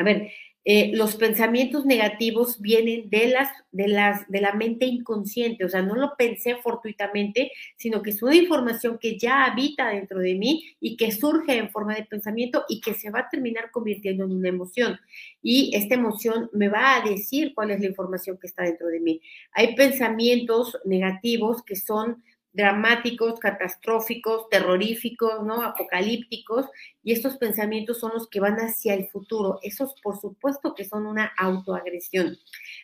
A 0.00 0.02
ver, 0.02 0.30
eh, 0.64 0.92
los 0.94 1.16
pensamientos 1.16 1.84
negativos 1.84 2.58
vienen 2.58 3.10
de 3.10 3.28
las, 3.28 3.50
de 3.70 3.86
las, 3.86 4.26
de 4.28 4.40
la 4.40 4.54
mente 4.54 4.86
inconsciente, 4.86 5.62
o 5.62 5.68
sea, 5.68 5.82
no 5.82 5.94
lo 5.94 6.14
pensé 6.16 6.56
fortuitamente, 6.56 7.52
sino 7.76 8.00
que 8.00 8.10
es 8.10 8.22
una 8.22 8.34
información 8.34 8.96
que 8.98 9.18
ya 9.18 9.44
habita 9.44 9.90
dentro 9.90 10.20
de 10.20 10.36
mí 10.36 10.74
y 10.80 10.96
que 10.96 11.12
surge 11.12 11.58
en 11.58 11.68
forma 11.68 11.94
de 11.94 12.04
pensamiento 12.04 12.64
y 12.66 12.80
que 12.80 12.94
se 12.94 13.10
va 13.10 13.20
a 13.20 13.28
terminar 13.28 13.70
convirtiendo 13.70 14.24
en 14.24 14.32
una 14.32 14.48
emoción. 14.48 14.98
Y 15.42 15.70
esta 15.76 15.96
emoción 15.96 16.48
me 16.54 16.70
va 16.70 16.96
a 16.96 17.06
decir 17.06 17.52
cuál 17.54 17.72
es 17.72 17.80
la 17.80 17.86
información 17.86 18.38
que 18.38 18.46
está 18.46 18.62
dentro 18.62 18.86
de 18.86 19.00
mí. 19.00 19.20
Hay 19.52 19.74
pensamientos 19.74 20.78
negativos 20.86 21.62
que 21.62 21.76
son 21.76 22.22
dramáticos, 22.52 23.38
catastróficos, 23.38 24.48
terroríficos, 24.48 25.44
¿no? 25.44 25.62
Apocalípticos, 25.62 26.66
y 27.02 27.12
estos 27.12 27.36
pensamientos 27.36 28.00
son 28.00 28.12
los 28.14 28.28
que 28.28 28.40
van 28.40 28.56
hacia 28.56 28.94
el 28.94 29.08
futuro. 29.08 29.58
Esos, 29.62 29.94
por 30.02 30.20
supuesto, 30.20 30.74
que 30.74 30.84
son 30.84 31.06
una 31.06 31.32
autoagresión. 31.38 32.36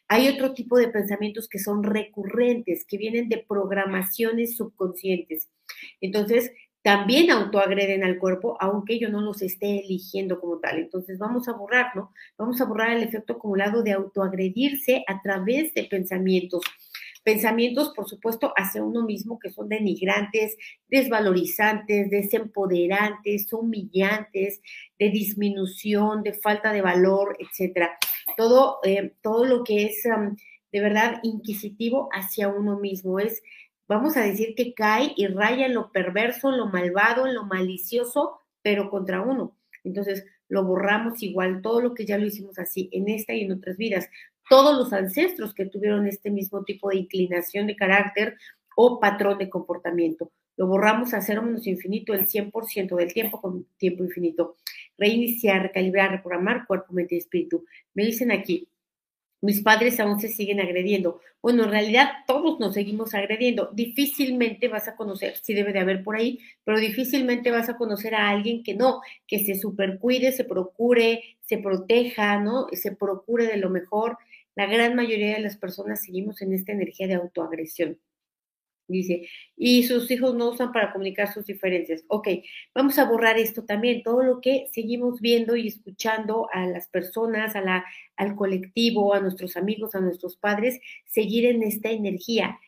Hay 0.08 0.28
otro 0.28 0.54
tipo 0.54 0.78
de 0.78 0.88
pensamientos 0.88 1.48
que 1.48 1.58
son 1.58 1.82
recurrentes, 1.82 2.84
que 2.86 2.98
vienen 2.98 3.28
de 3.28 3.44
programaciones 3.46 4.56
subconscientes. 4.56 5.48
Entonces, 6.00 6.52
también 6.82 7.32
autoagreden 7.32 8.04
al 8.04 8.16
cuerpo, 8.16 8.56
aunque 8.60 9.00
yo 9.00 9.08
no 9.08 9.20
los 9.20 9.42
esté 9.42 9.80
eligiendo 9.80 10.40
como 10.40 10.60
tal. 10.60 10.78
Entonces, 10.78 11.18
vamos 11.18 11.48
a 11.48 11.52
borrarlo, 11.52 12.12
vamos 12.38 12.60
a 12.60 12.64
borrar 12.64 12.96
el 12.96 13.02
efecto 13.02 13.32
acumulado 13.32 13.82
de 13.82 13.90
autoagredirse 13.90 15.02
a 15.08 15.20
través 15.20 15.74
de 15.74 15.82
pensamientos 15.82 16.62
pensamientos, 17.26 17.92
por 17.92 18.08
supuesto, 18.08 18.52
hacia 18.56 18.84
uno 18.84 19.02
mismo 19.02 19.40
que 19.40 19.50
son 19.50 19.68
denigrantes, 19.68 20.56
desvalorizantes, 20.88 22.08
desempoderantes, 22.08 23.52
humillantes, 23.52 24.60
de 24.96 25.10
disminución, 25.10 26.22
de 26.22 26.34
falta 26.34 26.72
de 26.72 26.82
valor, 26.82 27.36
etcétera. 27.40 27.98
Todo, 28.36 28.78
eh, 28.84 29.14
todo 29.22 29.44
lo 29.44 29.64
que 29.64 29.86
es 29.86 30.04
de 30.70 30.80
verdad 30.80 31.18
inquisitivo 31.24 32.08
hacia 32.12 32.46
uno 32.46 32.78
mismo 32.78 33.18
es, 33.18 33.42
vamos 33.88 34.16
a 34.16 34.22
decir 34.22 34.54
que 34.54 34.72
cae 34.72 35.12
y 35.16 35.26
raya 35.26 35.66
en 35.66 35.74
lo 35.74 35.90
perverso, 35.90 36.50
en 36.50 36.58
lo 36.58 36.66
malvado, 36.66 37.26
en 37.26 37.34
lo 37.34 37.44
malicioso, 37.44 38.38
pero 38.62 38.88
contra 38.88 39.20
uno. 39.20 39.56
Entonces, 39.82 40.24
lo 40.48 40.62
borramos 40.62 41.20
igual, 41.24 41.60
todo 41.60 41.80
lo 41.80 41.92
que 41.92 42.06
ya 42.06 42.18
lo 42.18 42.26
hicimos 42.26 42.56
así 42.60 42.88
en 42.92 43.08
esta 43.08 43.34
y 43.34 43.40
en 43.40 43.50
otras 43.50 43.76
vidas 43.76 44.08
todos 44.48 44.76
los 44.76 44.92
ancestros 44.92 45.54
que 45.54 45.66
tuvieron 45.66 46.06
este 46.06 46.30
mismo 46.30 46.64
tipo 46.64 46.90
de 46.90 46.96
inclinación 46.96 47.66
de 47.66 47.76
carácter 47.76 48.36
o 48.76 49.00
patrón 49.00 49.38
de 49.38 49.50
comportamiento. 49.50 50.30
Lo 50.56 50.66
borramos 50.66 51.12
a 51.12 51.20
cero 51.20 51.42
menos 51.42 51.66
infinito 51.66 52.14
el 52.14 52.26
100% 52.26 52.96
del 52.96 53.12
tiempo 53.12 53.40
con 53.40 53.66
tiempo 53.76 54.04
infinito. 54.04 54.56
Reiniciar, 54.96 55.62
recalibrar, 55.62 56.10
reprogramar 56.10 56.66
cuerpo, 56.66 56.92
mente 56.92 57.14
y 57.14 57.18
espíritu. 57.18 57.64
Me 57.94 58.04
dicen 58.04 58.32
aquí, 58.32 58.68
mis 59.42 59.60
padres 59.60 60.00
aún 60.00 60.18
se 60.18 60.28
siguen 60.28 60.60
agrediendo. 60.60 61.20
Bueno, 61.42 61.64
en 61.64 61.70
realidad 61.70 62.08
todos 62.26 62.58
nos 62.58 62.74
seguimos 62.74 63.14
agrediendo. 63.14 63.70
Difícilmente 63.72 64.68
vas 64.68 64.88
a 64.88 64.96
conocer, 64.96 65.36
sí 65.36 65.52
debe 65.52 65.72
de 65.72 65.80
haber 65.80 66.02
por 66.02 66.16
ahí, 66.16 66.40
pero 66.64 66.80
difícilmente 66.80 67.50
vas 67.50 67.68
a 67.68 67.76
conocer 67.76 68.14
a 68.14 68.30
alguien 68.30 68.62
que 68.62 68.74
no, 68.74 69.02
que 69.26 69.44
se 69.44 69.54
supercuide, 69.54 70.32
se 70.32 70.44
procure, 70.44 71.22
se 71.42 71.58
proteja, 71.58 72.40
¿no? 72.40 72.66
Se 72.72 72.96
procure 72.96 73.46
de 73.46 73.58
lo 73.58 73.68
mejor. 73.68 74.16
La 74.56 74.66
gran 74.66 74.96
mayoría 74.96 75.34
de 75.34 75.42
las 75.42 75.56
personas 75.56 76.02
seguimos 76.02 76.42
en 76.42 76.52
esta 76.52 76.72
energía 76.72 77.06
de 77.06 77.14
autoagresión. 77.14 78.00
Dice, 78.88 79.28
y 79.56 79.82
sus 79.82 80.10
hijos 80.10 80.34
no 80.36 80.50
usan 80.50 80.72
para 80.72 80.92
comunicar 80.92 81.32
sus 81.32 81.44
diferencias. 81.44 82.04
Ok, 82.06 82.28
vamos 82.74 82.98
a 82.98 83.04
borrar 83.04 83.36
esto 83.36 83.64
también, 83.64 84.02
todo 84.02 84.22
lo 84.22 84.40
que 84.40 84.68
seguimos 84.72 85.20
viendo 85.20 85.56
y 85.56 85.66
escuchando 85.66 86.48
a 86.52 86.66
las 86.66 86.88
personas, 86.88 87.56
a 87.56 87.60
la, 87.62 87.84
al 88.16 88.36
colectivo, 88.36 89.12
a 89.12 89.20
nuestros 89.20 89.56
amigos, 89.56 89.94
a 89.94 90.00
nuestros 90.00 90.36
padres, 90.36 90.80
seguir 91.04 91.46
en 91.46 91.64
esta 91.64 91.90
energía, 91.90 92.60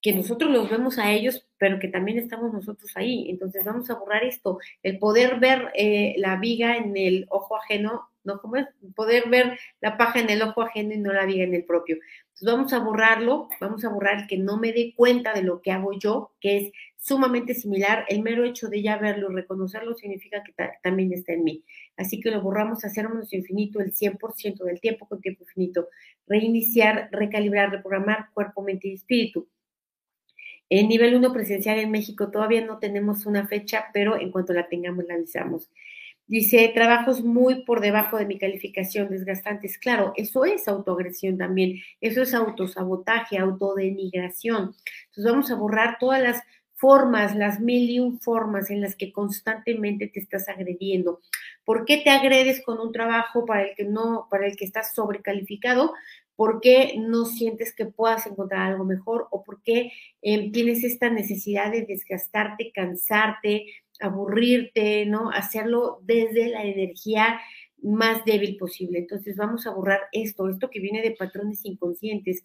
que 0.00 0.12
nosotros 0.12 0.50
los 0.50 0.70
vemos 0.70 0.98
a 0.98 1.12
ellos, 1.12 1.46
pero 1.58 1.80
que 1.80 1.88
también 1.88 2.18
estamos 2.18 2.52
nosotros 2.52 2.92
ahí. 2.94 3.28
Entonces 3.28 3.64
vamos 3.64 3.90
a 3.90 3.94
borrar 3.94 4.22
esto, 4.22 4.58
el 4.82 4.98
poder 4.98 5.40
ver 5.40 5.72
eh, 5.74 6.14
la 6.18 6.36
viga 6.36 6.76
en 6.76 6.96
el 6.96 7.26
ojo 7.30 7.56
ajeno 7.56 8.08
¿no? 8.24 8.40
Como 8.40 8.56
es 8.56 8.66
poder 8.94 9.28
ver 9.28 9.58
la 9.80 9.96
paja 9.96 10.20
en 10.20 10.30
el 10.30 10.42
ojo 10.42 10.62
ajeno 10.62 10.92
y 10.94 10.98
no 10.98 11.12
la 11.12 11.26
viga 11.26 11.44
en 11.44 11.54
el 11.54 11.64
propio. 11.64 11.96
Entonces 11.96 12.46
vamos 12.46 12.72
a 12.72 12.80
borrarlo, 12.80 13.48
vamos 13.60 13.84
a 13.84 13.88
borrar 13.90 14.26
que 14.26 14.38
no 14.38 14.58
me 14.58 14.72
dé 14.72 14.92
cuenta 14.96 15.32
de 15.32 15.42
lo 15.42 15.62
que 15.62 15.70
hago 15.70 15.92
yo, 15.92 16.32
que 16.40 16.56
es 16.56 16.72
sumamente 16.96 17.54
similar. 17.54 18.04
El 18.08 18.22
mero 18.22 18.44
hecho 18.44 18.68
de 18.68 18.82
ya 18.82 18.96
verlo, 18.96 19.28
reconocerlo, 19.28 19.94
significa 19.94 20.42
que 20.42 20.52
también 20.82 21.12
está 21.12 21.32
en 21.32 21.44
mí. 21.44 21.64
Así 21.96 22.20
que 22.20 22.30
lo 22.30 22.40
borramos 22.42 22.80
menos 22.96 23.32
infinito 23.32 23.80
el 23.80 23.92
100% 23.92 24.64
del 24.64 24.80
tiempo 24.80 25.06
con 25.06 25.20
tiempo 25.20 25.44
infinito. 25.44 25.88
Reiniciar, 26.26 27.08
recalibrar, 27.12 27.70
reprogramar 27.70 28.30
cuerpo, 28.32 28.62
mente 28.62 28.88
y 28.88 28.94
espíritu. 28.94 29.48
En 30.70 30.88
nivel 30.88 31.14
1 31.14 31.32
presencial 31.32 31.78
en 31.78 31.90
México 31.90 32.30
todavía 32.30 32.64
no 32.64 32.78
tenemos 32.78 33.26
una 33.26 33.46
fecha, 33.46 33.86
pero 33.92 34.18
en 34.18 34.30
cuanto 34.32 34.52
la 34.54 34.68
tengamos 34.68 35.04
la 35.04 35.14
avisamos. 35.14 35.70
Dice, 36.26 36.70
trabajos 36.74 37.22
muy 37.22 37.64
por 37.64 37.80
debajo 37.80 38.16
de 38.16 38.24
mi 38.24 38.38
calificación, 38.38 39.10
desgastantes. 39.10 39.76
Claro, 39.78 40.14
eso 40.16 40.46
es 40.46 40.66
autoagresión 40.68 41.36
también, 41.36 41.80
eso 42.00 42.22
es 42.22 42.32
autosabotaje, 42.32 43.36
autodenigración. 43.38 44.74
Entonces 45.06 45.24
vamos 45.32 45.50
a 45.50 45.56
borrar 45.56 45.98
todas 46.00 46.22
las 46.22 46.42
formas, 46.76 47.36
las 47.36 47.60
mil 47.60 47.90
y 47.90 48.00
un 48.00 48.20
formas 48.20 48.70
en 48.70 48.80
las 48.80 48.96
que 48.96 49.12
constantemente 49.12 50.08
te 50.08 50.20
estás 50.20 50.48
agrediendo. 50.48 51.20
¿Por 51.64 51.84
qué 51.84 51.98
te 51.98 52.10
agredes 52.10 52.62
con 52.64 52.80
un 52.80 52.90
trabajo 52.92 53.44
para 53.44 53.62
el 53.64 53.74
que 53.76 53.84
no, 53.84 54.26
para 54.30 54.46
el 54.46 54.56
que 54.56 54.64
estás 54.64 54.94
sobrecalificado? 54.94 55.92
¿Por 56.36 56.60
qué 56.60 56.94
no 56.98 57.26
sientes 57.26 57.74
que 57.74 57.86
puedas 57.86 58.26
encontrar 58.26 58.62
algo 58.72 58.84
mejor? 58.84 59.28
¿O 59.30 59.44
por 59.44 59.62
qué 59.62 59.92
em, 60.20 60.50
tienes 60.52 60.82
esta 60.84 61.08
necesidad 61.10 61.70
de 61.70 61.82
desgastarte, 61.82 62.72
cansarte, 62.74 63.66
aburrirte, 64.00 65.06
¿no? 65.06 65.30
Hacerlo 65.30 66.00
desde 66.02 66.48
la 66.48 66.64
energía 66.64 67.40
más 67.82 68.24
débil 68.24 68.56
posible. 68.56 68.98
Entonces 68.98 69.36
vamos 69.36 69.66
a 69.66 69.70
borrar 69.70 70.00
esto, 70.12 70.48
esto 70.48 70.70
que 70.70 70.80
viene 70.80 71.02
de 71.02 71.12
patrones 71.12 71.64
inconscientes, 71.64 72.44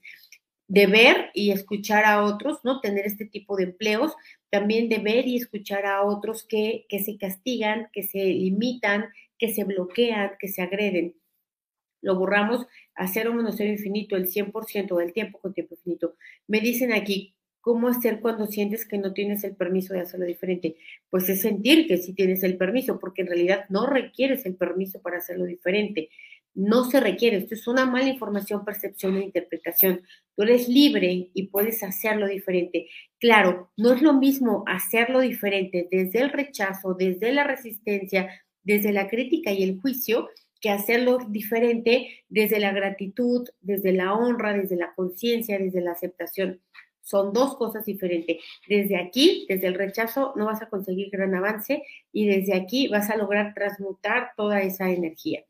de 0.68 0.86
ver 0.86 1.32
y 1.34 1.52
escuchar 1.52 2.06
a 2.06 2.24
otros, 2.24 2.60
¿no? 2.64 2.80
Tener 2.80 3.06
este 3.06 3.26
tipo 3.26 3.56
de 3.58 3.64
empleos, 3.64 4.14
también 4.52 4.90
de 4.90 5.00
ver 5.00 5.28
y 5.28 5.38
escuchar 5.38 5.86
a 5.86 6.04
otros 6.04 6.44
que, 6.44 6.86
que 6.90 7.00
se 7.00 7.18
castigan, 7.18 7.90
que 7.92 8.04
se 8.04 8.24
limitan, 8.26 9.06
que 9.40 9.54
se 9.54 9.64
bloquean, 9.64 10.32
que 10.40 10.48
se 10.48 10.62
agreden. 10.62 11.16
Lo 12.02 12.16
borramos 12.16 12.68
a 12.96 13.08
cero 13.08 13.34
menos 13.34 13.56
cero 13.58 13.72
infinito, 13.72 14.16
el 14.16 14.28
100% 14.28 14.98
del 14.98 15.14
tiempo 15.14 15.40
con 15.40 15.54
tiempo 15.54 15.76
infinito. 15.76 16.16
Me 16.48 16.60
dicen 16.60 16.94
aquí, 16.94 17.36
¿Cómo 17.62 17.90
hacer 17.90 18.22
cuando 18.22 18.48
sientes 18.48 18.86
que 18.88 18.98
no 18.98 19.14
tienes 19.14 19.44
el 19.44 19.56
permiso 19.56 19.94
de 19.94 20.02
hacerlo 20.02 20.26
diferente? 20.26 20.78
Pues 21.10 21.28
es 21.30 21.42
sentir 21.42 21.88
que 21.88 21.98
sí 21.98 22.14
tienes 22.14 22.44
el 22.44 22.58
permiso, 22.58 23.00
porque 23.00 23.22
en 23.22 23.28
realidad 23.28 23.66
no 23.70 23.86
requieres 23.86 24.46
el 24.46 24.56
permiso 24.56 25.02
para 25.02 25.18
hacerlo 25.18 25.46
diferente. 25.46 26.10
No 26.54 26.86
se 26.86 27.00
requiere. 27.00 27.38
Esto 27.38 27.56
es 27.56 27.68
una 27.68 27.86
mala 27.86 28.08
información, 28.08 28.66
percepción 28.66 29.18
e 29.18 29.26
interpretación. 29.26 30.02
Tú 30.36 30.44
eres 30.44 30.68
libre 30.70 31.30
y 31.34 31.48
puedes 31.48 31.84
hacerlo 31.84 32.28
diferente. 32.28 32.88
Claro, 33.20 33.72
no 33.78 33.94
es 33.94 34.02
lo 34.02 34.14
mismo 34.14 34.64
hacerlo 34.66 35.20
diferente 35.20 35.88
desde 35.92 36.22
el 36.22 36.32
rechazo, 36.32 36.94
desde 36.94 37.34
la 37.34 37.44
resistencia, 37.44 38.30
desde 38.64 38.94
la 38.94 39.10
crítica 39.10 39.52
y 39.52 39.64
el 39.64 39.80
juicio, 39.80 40.30
que 40.62 40.70
hacerlo 40.70 41.20
diferente 41.30 42.24
desde 42.28 42.60
la 42.60 42.72
gratitud, 42.72 43.48
desde 43.62 43.94
la 43.94 44.14
honra, 44.14 44.54
desde 44.54 44.76
la 44.76 44.94
conciencia, 44.94 45.58
desde 45.58 45.82
la 45.82 45.92
aceptación. 45.92 46.62
Son 47.10 47.34
dos 47.34 47.58
cosas 47.58 47.86
diferentes. 47.86 48.38
Desde 48.68 48.98
aquí, 48.98 49.48
desde 49.50 49.66
el 49.66 49.74
rechazo, 49.74 50.34
no 50.36 50.46
vas 50.46 50.62
a 50.62 50.70
conseguir 50.70 51.10
gran 51.10 51.34
avance 51.34 51.82
y 52.12 52.28
desde 52.28 52.54
aquí 52.54 52.88
vas 52.88 53.10
a 53.10 53.18
lograr 53.18 53.56
transmutar 53.56 54.34
toda 54.38 54.62
esa 54.62 54.92
energía. 54.92 55.44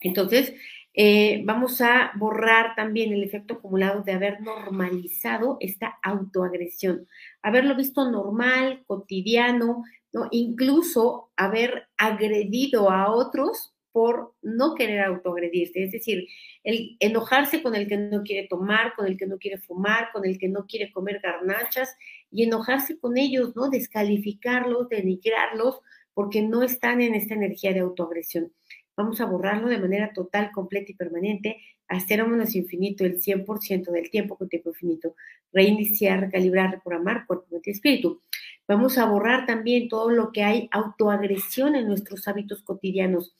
Entonces, 0.00 0.52
eh, 0.92 1.42
vamos 1.44 1.80
a 1.80 2.10
borrar 2.16 2.74
también 2.74 3.12
el 3.12 3.22
efecto 3.22 3.54
acumulado 3.54 4.02
de 4.02 4.12
haber 4.12 4.40
normalizado 4.40 5.58
esta 5.60 5.98
autoagresión, 6.02 7.06
haberlo 7.42 7.76
visto 7.76 8.10
normal, 8.10 8.82
cotidiano, 8.88 9.84
¿no? 10.12 10.26
incluso 10.32 11.30
haber 11.36 11.86
agredido 11.96 12.90
a 12.90 13.12
otros 13.12 13.74
por 13.92 14.34
no 14.42 14.74
querer 14.74 15.00
autoagredirse, 15.00 15.84
es 15.84 15.92
decir, 15.92 16.26
el 16.62 16.96
enojarse 17.00 17.62
con 17.62 17.74
el 17.74 17.88
que 17.88 17.96
no 17.96 18.22
quiere 18.22 18.46
tomar, 18.48 18.94
con 18.94 19.06
el 19.06 19.16
que 19.16 19.26
no 19.26 19.38
quiere 19.38 19.58
fumar, 19.58 20.08
con 20.12 20.24
el 20.24 20.38
que 20.38 20.48
no 20.48 20.66
quiere 20.66 20.92
comer 20.92 21.20
garnachas 21.22 21.96
y 22.30 22.44
enojarse 22.44 22.98
con 22.98 23.16
ellos, 23.16 23.56
¿no? 23.56 23.68
Descalificarlos, 23.68 24.88
denigrarlos, 24.88 25.80
porque 26.14 26.42
no 26.42 26.62
están 26.62 27.00
en 27.00 27.14
esta 27.14 27.34
energía 27.34 27.72
de 27.72 27.80
autoagresión. 27.80 28.52
Vamos 28.96 29.20
a 29.20 29.24
borrarlo 29.24 29.68
de 29.68 29.78
manera 29.78 30.12
total, 30.12 30.50
completa 30.52 30.92
y 30.92 30.94
permanente, 30.94 31.56
a 31.88 31.98
cero 32.00 32.28
menos 32.28 32.54
infinito 32.54 33.04
el 33.04 33.20
100% 33.20 33.90
del 33.90 34.10
tiempo 34.10 34.36
con 34.36 34.48
tiempo 34.48 34.70
infinito. 34.70 35.16
Reiniciar, 35.52 36.20
recalibrar, 36.20 36.70
reprogramar 36.70 37.26
cuerpo, 37.26 37.46
mente 37.50 37.70
y 37.70 37.72
espíritu. 37.72 38.22
Vamos 38.68 38.98
a 38.98 39.06
borrar 39.06 39.46
también 39.46 39.88
todo 39.88 40.10
lo 40.10 40.30
que 40.30 40.44
hay 40.44 40.68
autoagresión 40.70 41.74
en 41.74 41.88
nuestros 41.88 42.28
hábitos 42.28 42.62
cotidianos 42.62 43.34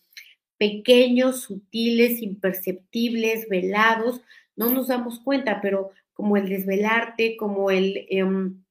pequeños, 0.61 1.41
sutiles, 1.41 2.21
imperceptibles, 2.21 3.49
velados, 3.49 4.21
no 4.57 4.69
nos 4.69 4.89
damos 4.89 5.19
cuenta, 5.19 5.63
pero 5.63 5.91
como 6.13 6.37
el 6.37 6.51
desvelarte, 6.51 7.39
como 7.39 7.71
el 7.71 8.07
em, 8.11 8.63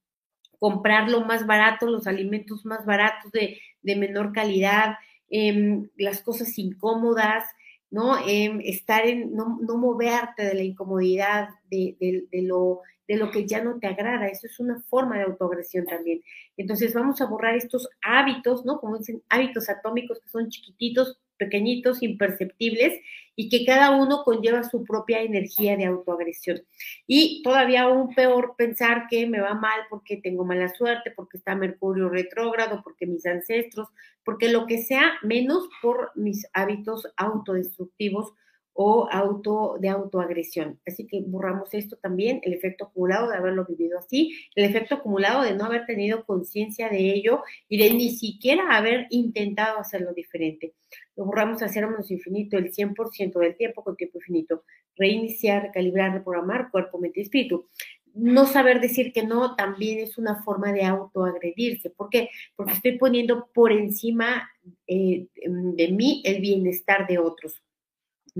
comprar 0.60 1.10
lo 1.10 1.22
más 1.24 1.48
barato, 1.48 1.88
los 1.88 2.06
alimentos 2.06 2.64
más 2.64 2.86
baratos 2.86 3.32
de, 3.32 3.58
menor 3.96 4.32
calidad, 4.32 4.98
em, 5.30 5.88
las 5.96 6.22
cosas 6.22 6.56
incómodas, 6.60 7.44
¿no? 7.90 8.16
Em, 8.24 8.60
estar 8.60 9.02
no, 9.28 9.58
moverte 9.76 10.44
de 10.44 10.54
la 10.54 10.62
incomodidad, 10.62 11.48
de, 11.72 11.96
de, 12.30 12.42
lo, 12.42 12.82
de 13.08 13.16
lo 13.16 13.32
que 13.32 13.48
ya 13.48 13.64
no 13.64 13.80
te 13.80 13.88
agrada. 13.88 14.28
Eso 14.28 14.46
es 14.46 14.60
una 14.60 14.80
forma 14.82 15.16
de 15.16 15.24
autoagresión 15.24 15.86
también. 15.86 16.22
Entonces 16.56 16.94
vamos 16.94 17.20
a 17.20 17.26
borrar 17.26 17.56
estos 17.56 17.88
hábitos, 18.00 18.64
¿no? 18.64 18.78
Como 18.78 18.98
dicen, 18.98 19.24
hábitos 19.28 19.68
atómicos 19.68 20.20
que 20.20 20.28
son 20.28 20.48
chiquititos, 20.50 21.18
pequeñitos, 21.40 22.02
imperceptibles 22.02 23.00
y 23.34 23.48
que 23.48 23.64
cada 23.64 23.90
uno 23.92 24.22
conlleva 24.22 24.62
su 24.62 24.84
propia 24.84 25.22
energía 25.22 25.74
de 25.76 25.86
autoagresión. 25.86 26.60
Y 27.06 27.42
todavía 27.42 27.82
aún 27.82 28.14
peor 28.14 28.54
pensar 28.58 29.06
que 29.08 29.26
me 29.26 29.40
va 29.40 29.54
mal 29.54 29.80
porque 29.88 30.18
tengo 30.18 30.44
mala 30.44 30.68
suerte, 30.68 31.10
porque 31.16 31.38
está 31.38 31.54
Mercurio 31.54 32.10
retrógrado, 32.10 32.82
porque 32.84 33.06
mis 33.06 33.24
ancestros, 33.24 33.88
porque 34.24 34.52
lo 34.52 34.66
que 34.66 34.82
sea, 34.82 35.14
menos 35.22 35.70
por 35.80 36.12
mis 36.14 36.46
hábitos 36.52 37.08
autodestructivos 37.16 38.34
o 38.82 39.06
auto 39.10 39.76
de 39.78 39.90
autoagresión. 39.90 40.80
Así 40.86 41.06
que 41.06 41.20
borramos 41.20 41.74
esto 41.74 41.96
también, 41.96 42.40
el 42.44 42.54
efecto 42.54 42.86
acumulado 42.86 43.28
de 43.28 43.36
haberlo 43.36 43.66
vivido 43.66 43.98
así, 43.98 44.34
el 44.54 44.64
efecto 44.64 44.94
acumulado 44.94 45.42
de 45.42 45.54
no 45.54 45.66
haber 45.66 45.84
tenido 45.84 46.24
conciencia 46.24 46.88
de 46.88 47.12
ello 47.12 47.42
y 47.68 47.76
de 47.76 47.92
ni 47.92 48.16
siquiera 48.16 48.74
haber 48.74 49.06
intentado 49.10 49.78
hacerlo 49.78 50.14
diferente. 50.14 50.72
Lo 51.14 51.26
borramos 51.26 51.60
a 51.60 51.68
cero 51.68 51.90
menos 51.90 52.10
infinito 52.10 52.56
el 52.56 52.72
100% 52.72 53.38
del 53.38 53.54
tiempo 53.54 53.84
con 53.84 53.96
tiempo 53.96 54.16
infinito. 54.16 54.64
Reiniciar, 54.96 55.64
recalibrar, 55.64 56.14
reprogramar 56.14 56.70
cuerpo, 56.70 56.98
mente 56.98 57.20
y 57.20 57.24
espíritu. 57.24 57.68
No 58.14 58.46
saber 58.46 58.80
decir 58.80 59.12
que 59.12 59.26
no 59.26 59.56
también 59.56 59.98
es 59.98 60.16
una 60.16 60.42
forma 60.42 60.72
de 60.72 60.84
autoagredirse. 60.84 61.90
¿Por 61.90 62.08
qué? 62.08 62.30
Porque 62.56 62.72
estoy 62.72 62.96
poniendo 62.96 63.50
por 63.52 63.72
encima 63.72 64.50
eh, 64.86 65.26
de 65.34 65.88
mí 65.92 66.22
el 66.24 66.40
bienestar 66.40 67.06
de 67.06 67.18
otros 67.18 67.62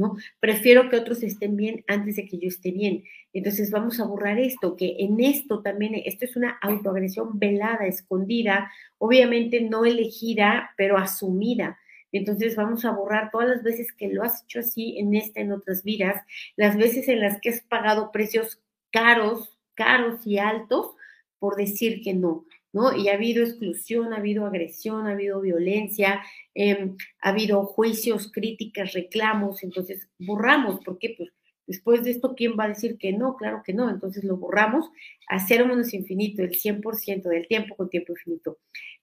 ¿no? 0.01 0.17
Prefiero 0.41 0.89
que 0.89 0.97
otros 0.97 1.23
estén 1.23 1.57
bien 1.57 1.85
antes 1.87 2.17
de 2.17 2.27
que 2.27 2.39
yo 2.39 2.49
esté 2.49 2.71
bien. 2.71 3.05
Entonces 3.33 3.71
vamos 3.71 4.01
a 4.01 4.05
borrar 4.05 4.41
esto, 4.41 4.77
que 4.77 4.97
en 4.99 5.21
esto 5.21 5.63
también, 5.63 5.95
esto 6.05 6.25
es 6.25 6.37
una 6.37 6.59
autoagresión 6.63 7.39
velada, 7.39 7.87
escondida, 7.87 8.73
obviamente 8.99 9.61
no 9.61 9.85
elegida, 9.85 10.71
pero 10.77 10.97
asumida. 10.97 11.79
Entonces 12.13 12.57
vamos 12.57 12.85
a 12.85 12.91
borrar 12.91 13.31
todas 13.31 13.49
las 13.49 13.63
veces 13.63 13.93
que 13.93 14.09
lo 14.09 14.25
has 14.25 14.43
hecho 14.43 14.61
así 14.61 14.99
en 14.99 15.15
esta, 15.15 15.41
en 15.41 15.53
otras 15.53 15.85
vidas, 15.85 16.25
las 16.57 16.77
veces 16.77 17.07
en 17.09 17.21
las 17.21 17.41
que 17.41 17.51
has 17.51 17.61
pagado 17.61 18.11
precios 18.11 18.59
caros, 18.91 19.57
caros 19.75 20.27
y 20.27 20.39
altos 20.39 20.95
por 21.39 21.57
decir 21.57 22.03
que 22.03 22.15
no. 22.15 22.47
¿No? 22.73 22.97
Y 22.97 23.09
ha 23.09 23.15
habido 23.15 23.45
exclusión, 23.45 24.13
ha 24.13 24.19
habido 24.19 24.47
agresión, 24.47 25.07
ha 25.07 25.13
habido 25.13 25.41
violencia, 25.41 26.23
em, 26.55 26.97
ha 27.21 27.31
habido 27.31 27.65
juicios, 27.65 28.31
críticas, 28.33 28.93
reclamos, 28.93 29.63
entonces 29.63 30.09
borramos, 30.19 30.81
porque 30.85 31.15
pues 31.17 31.31
después 31.67 32.03
de 32.05 32.11
esto, 32.13 32.35
¿quién 32.37 32.57
va 32.59 32.65
a 32.65 32.69
decir 32.69 32.99
que 32.99 33.13
no? 33.13 33.37
Claro 33.37 33.63
que 33.65 33.73
no, 33.73 33.91
entonces 33.91 34.25
lo 34.25 34.37
borramos 34.37 34.91
a 35.29 35.39
cero 35.39 35.67
menos 35.67 35.95
infinito, 35.95 36.43
el 36.43 36.55
100% 36.55 37.29
del 37.29 37.47
tiempo 37.47 37.77
con 37.77 37.89
tiempo 37.89 38.13
infinito. 38.13 38.59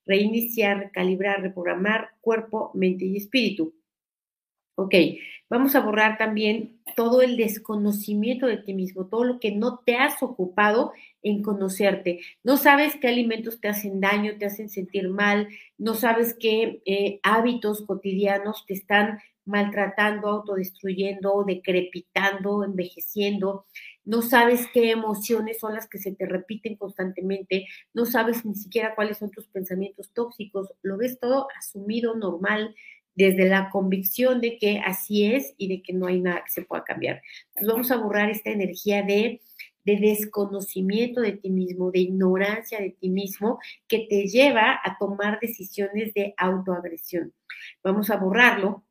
Reiniciar, 0.05 0.79
recalibrar, 0.79 1.41
reprogramar 1.41 2.09
cuerpo, 2.21 2.71
mente 2.74 3.05
y 3.05 3.17
espíritu. 3.17 3.74
Ok, 4.79 4.93
vamos 5.50 5.74
a 5.75 5.79
borrar 5.79 6.19
también 6.19 6.79
todo 6.96 7.24
el 7.24 7.36
desconocimiento 7.36 8.46
de 8.46 8.57
ti 8.57 8.75
mismo, 8.75 9.07
todo 9.07 9.24
lo 9.24 9.39
que 9.39 9.51
no 9.51 9.79
te 9.79 9.96
has 9.96 10.22
ocupado 10.22 10.91
en 11.24 11.41
conocerte. 11.41 12.19
No 12.43 12.57
sabes 12.57 12.96
qué 13.01 13.07
alimentos 13.07 13.60
te 13.60 13.69
hacen 13.69 14.00
daño, 14.00 14.38
te 14.38 14.46
hacen 14.46 14.69
sentir 14.69 15.10
mal, 15.10 15.48
no 15.79 15.96
sabes 15.96 16.36
qué 16.39 16.84
eh, 16.86 17.19
hábitos 17.24 17.82
cotidianos 17.88 18.65
te 18.67 18.75
están 18.75 19.17
maltratando, 19.45 20.28
autodestruyendo, 20.28 21.43
decrepitando, 21.47 22.63
envejeciendo. 22.63 23.65
No 24.06 24.21
sabes 24.21 24.67
qué 24.73 24.91
emociones 24.91 25.60
son 25.60 25.73
las 25.73 25.88
que 25.89 25.97
se 25.97 26.12
te 26.13 26.28
repiten 26.28 26.75
constantemente, 26.75 27.65
no 27.93 28.06
sabes 28.06 28.45
ni 28.45 28.54
siquiera 28.56 28.93
cuáles 28.93 29.17
son 29.17 29.32
tus 29.32 29.47
pensamientos 29.47 30.12
tóxicos, 30.13 30.71
lo 30.84 30.97
ves 30.97 31.19
todo 31.19 31.47
asumido, 31.58 32.15
normal, 32.15 32.75
desde 33.17 33.49
la 33.49 33.71
convicción 33.71 34.41
de 34.41 34.60
que 34.60 34.80
así 34.86 35.25
es 35.25 35.56
y 35.58 35.67
de 35.67 35.82
que 35.82 35.91
no 35.91 36.06
hay 36.06 36.21
nada 36.21 36.43
que 36.43 36.51
se 36.51 36.62
pueda 36.62 36.84
cambiar. 36.84 37.23
Entonces 37.47 37.67
vamos 37.67 37.91
a 37.91 37.97
borrar 37.97 38.30
esta 38.30 38.51
energía 38.51 39.01
de, 39.01 39.41
de 39.84 39.97
desconocimiento 39.97 41.21
de 41.21 41.32
ti 41.32 41.49
mismo, 41.49 41.89
de 41.89 41.99
ignorancia 41.99 42.80
de 42.80 42.91
ti 42.91 43.10
mismo, 43.10 43.60
que 43.88 44.06
te 44.08 44.27
lleva 44.27 44.80
a 44.84 44.97
tomar 44.99 45.39
decisiones 45.39 46.13
de 46.13 46.36
autoagresión. 46.38 47.34
Vamos 47.84 48.12
a 48.12 48.17
borrarlo, 48.17 48.84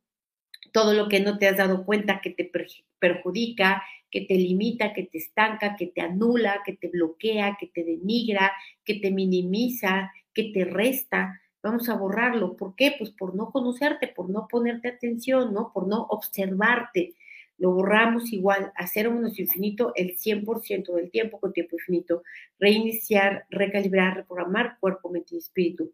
todo 0.73 0.93
lo 0.93 1.09
que 1.09 1.21
no 1.21 1.39
te 1.39 1.47
has 1.47 1.59
dado 1.59 1.87
cuenta 1.87 2.21
que 2.21 2.31
te 2.31 2.51
perjudica, 2.99 3.85
que 4.11 4.23
te 4.23 4.35
limita, 4.35 4.93
que 4.93 5.05
te 5.05 5.19
estanca, 5.19 5.77
que 5.77 5.87
te 5.87 6.01
anula, 6.01 6.63
que 6.67 6.73
te 6.73 6.89
bloquea, 6.89 7.57
que 7.61 7.69
te 7.69 7.85
denigra, 7.85 8.53
que 8.85 8.95
te 8.95 9.13
minimiza, 9.13 10.11
que 10.35 10.51
te 10.53 10.65
resta 10.65 11.41
vamos 11.67 11.89
a 11.89 11.97
borrarlo. 11.97 12.57
¿Por 12.57 12.75
qué? 12.75 12.95
Pues 12.99 13.11
por 13.11 13.35
no 13.35 13.51
conocerte, 13.51 14.09
por 14.09 14.31
no 14.31 14.49
ponerte 14.49 14.89
atención, 14.89 15.53
¿no? 15.53 15.73
Por 15.73 15.87
no 15.87 16.07
observarte. 16.11 17.15
Lo 17.59 17.73
borramos 17.73 18.33
igual 18.33 18.73
a 18.77 18.87
cero 18.87 19.11
menos 19.11 19.39
infinito 19.39 19.93
el 19.95 20.17
100% 20.17 20.95
del 20.95 21.11
tiempo 21.11 21.41
con 21.41 21.53
tiempo 21.53 21.77
infinito. 21.77 22.23
Reiniciar, 22.59 23.47
recalibrar, 23.51 24.17
reprogramar 24.17 24.79
cuerpo, 24.79 25.11
mente 25.11 25.35
y 25.35 25.39
espíritu. 25.39 25.93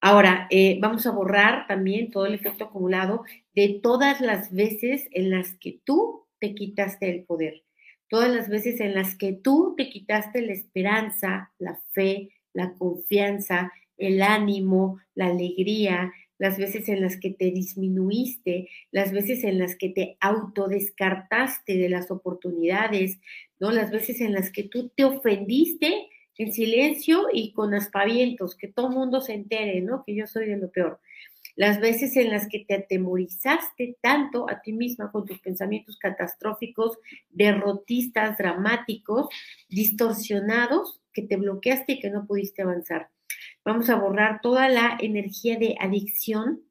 Ahora, 0.00 0.46
eh, 0.50 0.78
vamos 0.80 1.06
a 1.06 1.10
borrar 1.10 1.66
también 1.66 2.10
todo 2.10 2.24
el 2.24 2.34
efecto 2.34 2.64
acumulado 2.64 3.24
de 3.54 3.80
todas 3.82 4.20
las 4.22 4.50
veces 4.50 5.08
en 5.10 5.30
las 5.30 5.54
que 5.58 5.80
tú 5.84 6.26
te 6.38 6.54
quitaste 6.54 7.10
el 7.10 7.24
poder, 7.24 7.64
todas 8.08 8.30
las 8.30 8.48
veces 8.48 8.80
en 8.80 8.94
las 8.94 9.14
que 9.14 9.34
tú 9.34 9.74
te 9.76 9.90
quitaste 9.90 10.40
la 10.40 10.52
esperanza, 10.52 11.52
la 11.58 11.78
fe, 11.90 12.30
la 12.54 12.72
confianza, 12.74 13.72
el 14.00 14.22
ánimo, 14.22 14.98
la 15.14 15.26
alegría, 15.26 16.12
las 16.38 16.56
veces 16.56 16.88
en 16.88 17.02
las 17.02 17.18
que 17.18 17.30
te 17.30 17.50
disminuiste, 17.50 18.68
las 18.90 19.12
veces 19.12 19.44
en 19.44 19.58
las 19.58 19.76
que 19.76 19.90
te 19.90 20.16
autodescartaste 20.20 21.76
de 21.76 21.90
las 21.90 22.10
oportunidades, 22.10 23.20
¿no? 23.58 23.70
Las 23.70 23.90
veces 23.90 24.20
en 24.22 24.32
las 24.32 24.50
que 24.50 24.64
tú 24.64 24.88
te 24.96 25.04
ofendiste 25.04 26.08
en 26.38 26.52
silencio 26.54 27.26
y 27.30 27.52
con 27.52 27.74
aspavientos, 27.74 28.56
que 28.56 28.68
todo 28.68 28.88
mundo 28.88 29.20
se 29.20 29.34
entere, 29.34 29.82
¿no? 29.82 30.02
Que 30.06 30.14
yo 30.14 30.26
soy 30.26 30.46
de 30.46 30.56
lo 30.56 30.70
peor. 30.70 30.98
Las 31.56 31.78
veces 31.78 32.16
en 32.16 32.30
las 32.30 32.48
que 32.48 32.60
te 32.60 32.72
atemorizaste 32.72 33.98
tanto 34.00 34.48
a 34.48 34.62
ti 34.62 34.72
misma 34.72 35.12
con 35.12 35.26
tus 35.26 35.40
pensamientos 35.40 35.98
catastróficos, 35.98 36.96
derrotistas, 37.28 38.38
dramáticos, 38.38 39.28
distorsionados, 39.68 41.02
que 41.12 41.20
te 41.20 41.36
bloqueaste 41.36 41.92
y 41.92 42.00
que 42.00 42.08
no 42.08 42.26
pudiste 42.26 42.62
avanzar. 42.62 43.10
Vamos 43.64 43.90
a 43.90 43.96
borrar 43.96 44.40
toda 44.40 44.68
la 44.68 44.96
energía 45.00 45.58
de 45.58 45.76
adicción 45.78 46.62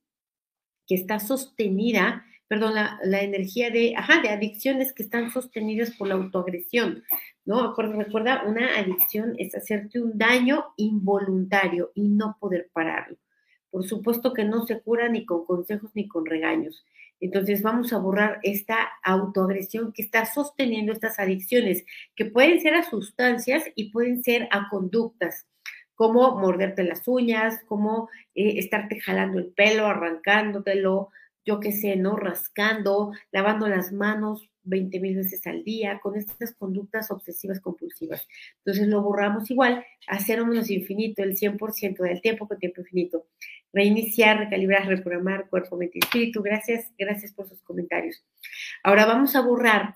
que 0.88 0.95
está 0.95 1.19
sostenida, 1.19 2.25
perdón, 2.47 2.73
la, 2.73 3.21
energía 3.21 3.69
de, 3.69 3.93
ajá, 3.95 4.21
de 4.21 4.30
adicciones 4.30 4.91
que 4.91 5.04
están 5.04 5.30
sostenidas 5.30 5.91
por 5.91 6.08
la 6.08 6.15
autoagresión, 6.15 7.04
¿no? 7.45 7.75
Recuerda, 7.75 8.43
una 8.47 8.80
adicción 8.80 9.36
es 9.38 9.54
hacerte 9.54 10.02
un 10.02 10.17
daño 10.17 10.65
involuntario 10.78 11.91
y 11.93 12.08
no 12.10 12.38
poder 12.39 12.71
pararlo. 12.73 13.17
Por 13.69 13.86
supuesto 13.86 14.34
que 14.34 14.45
no 14.45 14.65
se 14.65 14.82
cura 14.82 15.10
ni 15.10 15.28
con 15.28 15.45
consejos 15.45 15.91
ni 15.93 16.08
con 16.08 16.25
regaños. 16.25 16.84
Entonces 17.19 17.62
vamos 17.62 17.93
a 17.93 17.99
borrar 17.99 18.39
esta 18.41 18.89
autoagresión 19.04 19.93
que 19.93 20.02
está 20.02 20.25
sosteniendo 20.25 20.91
estas 20.91 21.19
adicciones, 21.19 21.86
que 22.15 22.25
pueden 22.25 22.60
ser 22.62 22.73
a 22.73 22.89
sustancias 22.89 23.63
y 23.75 23.91
pueden 23.91 24.23
ser 24.23 24.47
a 24.49 24.69
conductas 24.69 25.48
como 25.99 26.39
morderte 26.39 26.85
las 26.85 27.05
uñas, 27.09 27.59
como 27.67 28.07
eh, 28.33 28.53
estarte 28.57 29.01
jalando 29.01 29.38
el 29.38 29.47
pelo, 29.47 29.85
arrancándotelo, 29.85 31.09
yo 31.43 31.59
qué 31.59 31.73
sé, 31.73 31.97
¿no? 31.97 32.15
Rascando, 32.15 33.12
lavando 33.33 33.67
las 33.67 33.91
manos 33.91 34.49
20 34.63 34.97
mil 35.01 35.17
veces 35.17 35.45
al 35.45 35.65
día, 35.65 35.99
con 36.01 36.15
estas 36.15 36.55
conductas 36.55 37.12
obsesivas 37.12 37.59
compulsivas. 37.59 38.25
Entonces 38.59 38.88
lo 38.88 39.01
borramos 39.01 39.51
igual, 39.51 39.83
a 40.07 40.19
cero 40.21 40.45
menos 40.45 40.69
infinito, 40.69 41.21
el 41.21 41.35
100% 41.35 41.97
del 41.97 42.21
tiempo 42.21 42.47
con 42.47 42.59
tiempo 42.59 42.79
infinito. 42.79 43.25
Reiniciar, 43.73 44.39
recalibrar, 44.39 44.88
reprogramar 44.88 45.49
cuerpo, 45.49 45.75
mente 45.75 45.99
y 45.99 46.05
espíritu. 46.05 46.41
Gracias, 46.41 46.93
gracias 46.97 47.33
por 47.33 47.49
sus 47.49 47.62
comentarios. 47.62 48.23
Ahora 48.83 49.05
vamos 49.05 49.35
a 49.35 49.41
borrar 49.41 49.95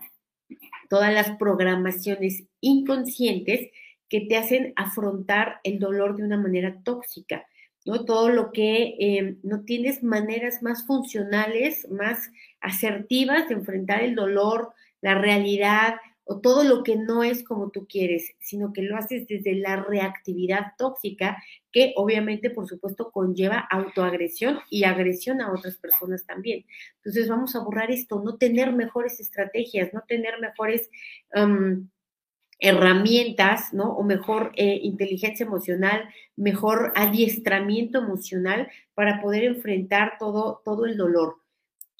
todas 0.90 1.14
las 1.14 1.32
programaciones 1.38 2.44
inconscientes 2.60 3.72
que 4.14 4.22
te 4.22 4.38
hacen 4.38 4.74
afrontar 4.76 5.60
el 5.64 5.80
dolor 5.80 6.16
de 6.16 6.24
una 6.24 6.38
manera 6.38 6.84
tóxica. 6.84 7.48
¿no? 7.84 8.06
Todo 8.06 8.30
lo 8.30 8.52
que 8.52 8.96
em, 9.00 9.40
no 9.42 9.64
tienes 9.64 10.04
maneras 10.04 10.62
más 10.62 10.86
funcionales, 10.86 11.90
más 11.90 12.30
asertivas 12.62 13.50
de 13.50 13.56
enfrentar 13.56 14.04
el 14.04 14.14
dolor, 14.14 14.72
la 15.02 15.16
realidad 15.16 15.96
o 16.26 16.42
todo 16.42 16.64
lo 16.64 16.84
que 16.84 16.96
no 16.96 17.24
es 17.24 17.44
como 17.44 17.72
tú 17.72 17.88
quieres, 17.88 18.36
sino 18.38 18.72
que 18.72 18.84
lo 18.84 18.98
haces 18.98 19.28
desde 19.28 19.56
la 19.56 19.78
reactividad 19.78 20.74
tóxica 20.78 21.44
que 21.72 21.94
obviamente, 21.96 22.52
por 22.52 22.68
supuesto, 22.68 23.10
conlleva 23.10 23.68
autoagresión 23.72 24.60
y 24.70 24.84
agresión 24.84 25.42
a 25.42 25.52
otras 25.52 25.78
personas 25.78 26.24
también. 26.28 26.68
Entonces 26.98 27.28
vamos 27.28 27.56
a 27.56 27.64
borrar 27.64 27.90
esto, 27.90 28.22
no 28.24 28.38
tener 28.38 28.74
mejores 28.74 29.20
estrategias, 29.20 29.92
no 29.92 30.04
tener 30.08 30.40
mejores... 30.40 30.92
Em, 31.34 31.90
herramientas, 32.64 33.74
¿no? 33.74 33.92
O 33.92 34.04
mejor 34.04 34.54
eh, 34.56 34.80
inteligencia 34.84 35.46
emocional, 35.46 36.08
mejor 36.38 36.94
adiestramiento 36.96 38.00
emocional 38.00 38.70
para 38.94 39.22
poder 39.22 39.44
enfrentar 39.44 40.14
todo, 40.18 40.62
todo 40.64 40.86
el 40.86 40.96
dolor, 40.96 41.42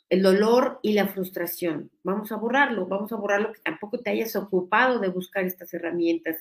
el 0.10 0.24
dolor 0.24 0.80
y 0.82 0.94
la 0.94 1.08
frustración. 1.10 1.92
Vamos 2.02 2.32
a 2.32 2.38
borrarlo, 2.38 2.88
vamos 2.88 3.12
a 3.12 3.18
borrarlo 3.18 3.52
que 3.52 3.60
tampoco 3.60 4.00
te 4.00 4.12
hayas 4.12 4.38
ocupado 4.38 5.00
de 5.00 5.10
buscar 5.10 5.44
estas 5.44 5.74
herramientas, 5.74 6.38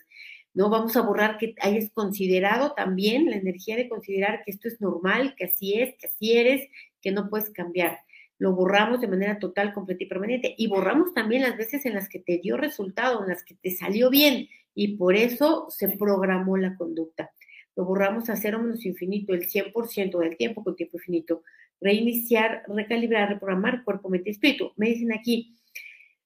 ¿no? 0.54 0.70
Vamos 0.70 0.96
a 0.96 1.02
borrar 1.02 1.36
que 1.36 1.56
hayas 1.60 1.90
considerado 1.90 2.74
también 2.74 3.28
la 3.28 3.36
energía 3.36 3.74
de 3.74 3.88
considerar 3.88 4.44
que 4.44 4.52
esto 4.52 4.68
es 4.68 4.80
normal, 4.80 5.34
que 5.36 5.46
así 5.46 5.80
es, 5.80 5.96
que 5.98 6.06
así 6.06 6.38
eres, 6.38 6.68
que 7.00 7.10
no 7.10 7.28
puedes 7.28 7.50
cambiar 7.50 7.98
lo 8.42 8.54
borramos 8.56 9.00
de 9.00 9.06
manera 9.06 9.38
total, 9.38 9.72
completa 9.72 10.02
y 10.02 10.08
permanente. 10.08 10.54
Y 10.58 10.66
borramos 10.66 11.14
también 11.14 11.42
las 11.42 11.56
veces 11.56 11.86
en 11.86 11.94
las 11.94 12.08
que 12.08 12.18
te 12.18 12.38
dio 12.38 12.56
resultado, 12.56 13.22
en 13.22 13.28
las 13.28 13.44
que 13.44 13.54
te 13.54 13.70
salió 13.70 14.10
bien 14.10 14.48
y 14.74 14.96
por 14.96 15.14
eso 15.14 15.66
se 15.70 15.88
programó 15.90 16.56
la 16.56 16.76
conducta. 16.76 17.30
Lo 17.76 17.84
borramos 17.84 18.28
a 18.30 18.34
cero 18.34 18.58
menos 18.58 18.84
infinito, 18.84 19.32
el 19.32 19.46
100% 19.48 20.18
del 20.18 20.36
tiempo 20.36 20.64
con 20.64 20.74
tiempo 20.74 20.96
infinito. 20.96 21.44
Reiniciar, 21.80 22.64
recalibrar, 22.66 23.28
reprogramar 23.28 23.84
cuerpo, 23.84 24.08
mente 24.08 24.30
y 24.30 24.32
espíritu. 24.32 24.72
Me 24.74 24.88
dicen 24.88 25.12
aquí, 25.12 25.54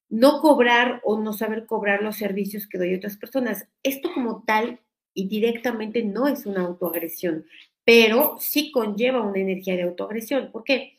no 0.09 0.40
cobrar 0.40 1.02
o 1.05 1.20
no 1.20 1.35
saber 1.35 1.66
cobrar 1.66 2.02
los 2.02 2.16
servicios 2.16 2.66
que 2.66 2.79
doy 2.79 2.94
a 2.94 2.96
otras 2.96 3.18
personas. 3.18 3.68
Esto 3.83 4.09
como 4.14 4.42
tal 4.46 4.81
y 5.12 5.29
directamente 5.29 6.02
no 6.02 6.29
es 6.29 6.46
una 6.46 6.62
autoagresión, 6.62 7.44
pero 7.85 8.38
sí 8.40 8.72
conlleva 8.72 9.20
una 9.20 9.38
energía 9.38 9.76
de 9.76 9.83
autoagresión. 9.83 10.50
¿Por 10.50 10.64
qué? 10.64 10.94
porque 10.94 10.98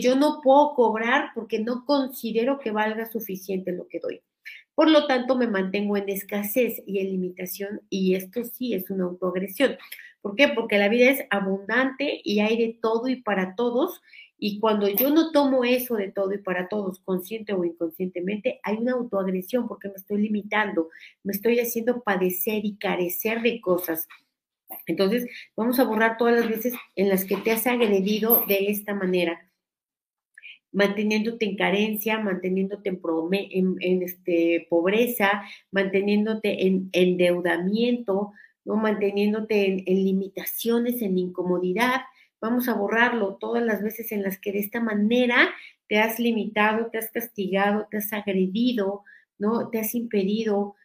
yo 0.00 0.16
no 0.16 0.40
puedo 0.42 0.74
cobrar 0.74 1.30
porque 1.34 1.58
no 1.58 1.84
considero 1.84 2.58
que 2.58 2.70
valga 2.70 3.06
suficiente 3.06 3.72
lo 3.72 3.86
que 3.88 4.00
doy. 4.00 4.22
Por 4.74 4.90
lo 4.90 5.06
tanto, 5.06 5.36
me 5.36 5.48
mantengo 5.48 5.96
en 5.96 6.08
escasez 6.08 6.82
y 6.86 7.00
en 7.00 7.10
limitación 7.10 7.80
y 7.90 8.14
esto 8.14 8.44
sí 8.44 8.74
es 8.74 8.90
una 8.90 9.04
autoagresión. 9.04 9.76
¿Por 10.20 10.36
qué? 10.36 10.48
Porque 10.48 10.78
la 10.78 10.88
vida 10.88 11.10
es 11.10 11.24
abundante 11.30 12.20
y 12.22 12.40
hay 12.40 12.56
de 12.56 12.78
todo 12.80 13.08
y 13.08 13.16
para 13.22 13.54
todos. 13.56 14.00
Y 14.38 14.60
cuando 14.60 14.88
yo 14.88 15.10
no 15.10 15.32
tomo 15.32 15.64
eso 15.64 15.96
de 15.96 16.12
todo 16.12 16.32
y 16.32 16.38
para 16.38 16.68
todos, 16.68 17.00
consciente 17.00 17.52
o 17.54 17.64
inconscientemente, 17.64 18.60
hay 18.62 18.76
una 18.76 18.92
autoagresión 18.92 19.66
porque 19.66 19.88
me 19.88 19.96
estoy 19.96 20.22
limitando, 20.22 20.90
me 21.24 21.32
estoy 21.32 21.58
haciendo 21.58 22.02
padecer 22.02 22.64
y 22.64 22.76
carecer 22.76 23.42
de 23.42 23.60
cosas. 23.60 24.06
Entonces, 24.86 25.26
vamos 25.56 25.80
a 25.80 25.84
borrar 25.84 26.18
todas 26.18 26.36
las 26.36 26.48
veces 26.48 26.74
en 26.94 27.08
las 27.08 27.24
que 27.24 27.36
te 27.36 27.50
has 27.50 27.66
agredido 27.66 28.44
de 28.46 28.70
esta 28.70 28.94
manera 28.94 29.47
manteniéndote 30.78 31.44
en 31.44 31.56
carencia, 31.56 32.20
manteniéndote 32.20 32.88
en, 33.50 33.76
en, 33.80 34.02
este, 34.04 34.68
pobreza, 34.70 35.42
manteniéndote 35.72 36.68
en 36.68 36.88
endeudamiento, 36.92 38.30
¿no? 38.64 38.76
manteniéndote 38.76 39.82
en, 39.90 40.04
limitaciones, 40.04 41.02
en 41.02 41.18
incomodidad. 41.18 42.02
Vamos 42.40 42.68
a 42.68 42.74
borrarlo 42.74 43.38
todas 43.40 43.64
las 43.64 43.82
veces 43.82 44.12
en 44.12 44.22
las 44.22 44.38
que 44.38 44.52
de 44.52 44.60
esta 44.60 44.80
manera 44.80 45.48
te 45.88 45.98
has 45.98 46.20
limitado, 46.20 46.86
te 46.92 46.98
has 46.98 47.10
castigado, 47.10 47.88
te 47.90 47.96
has 47.96 48.12
agredido, 48.12 49.02
¿no? 49.36 49.70
Te 49.70 49.80
has 49.80 49.96
impedido 49.96 50.76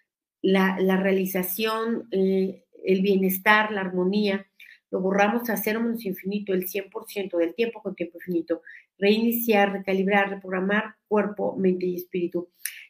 la, 0.42 0.76
la 0.80 0.98
realización, 0.98 2.08
eh, 2.10 2.64
el 2.84 3.02
bienestar, 3.04 3.72
la 3.72 3.82
armonía 3.82 4.48
lo 4.94 5.00
borramos 5.00 5.50
a 5.50 5.58
cero 5.58 5.82
menos 5.82 6.06
infinito 6.06 6.54
el 6.54 6.68
100% 6.68 7.36
del 7.40 7.56
tiempo 7.56 7.82
con 7.82 7.96
tiempo 7.96 8.20
infinito. 8.20 8.62
Reiniciar, 9.00 9.72
recalibrar, 9.72 10.30
reprogramar 10.30 10.94
cuerpo, 11.08 11.56
mente 11.58 11.88
y 11.88 11.96
espíritu. 11.96 12.50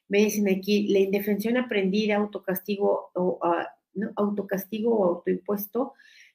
Me 0.10 0.18
dicen 0.18 0.50
aquí, 0.50 0.90
la 0.90 1.00
indefensión 1.00 1.56
aprendida, 1.56 2.18
autocastigo 2.18 3.10
o, 3.14 3.40
uh, 3.42 3.64
¿no? 3.94 4.12
autocastigo 4.18 4.94
o 4.94 5.06
autoimpuesto. 5.16 5.94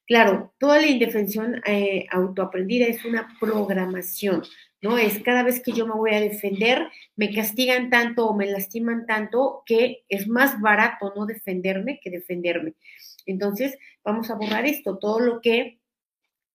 Claro, 0.09 0.55
toda 0.59 0.79
la 0.81 0.87
indefensión 0.87 1.61
eh, 1.67 2.07
autoaprendida 2.11 2.87
es 2.87 3.05
una 3.05 3.29
programación, 3.39 4.43
¿no? 4.81 4.97
Es 4.97 5.19
cada 5.23 5.43
vez 5.43 5.61
que 5.63 5.73
yo 5.73 5.87
me 5.87 5.93
voy 5.93 6.15
a 6.15 6.21
defender, 6.21 6.89
me 7.15 7.31
castigan 7.35 7.91
tanto 7.91 8.27
o 8.27 8.35
me 8.35 8.47
lastiman 8.47 9.05
tanto 9.07 9.63
que 9.67 10.05
es 10.09 10.27
más 10.27 10.61
barato 10.63 11.13
no 11.15 11.27
defenderme 11.27 12.01
que 12.03 12.09
defenderme. 12.11 12.73
Entonces, 13.27 13.77
vamos 14.03 14.31
a 14.31 14.37
borrar 14.37 14.65
esto, 14.65 14.97
todo 14.97 15.21
lo 15.21 15.43
que 15.43 15.78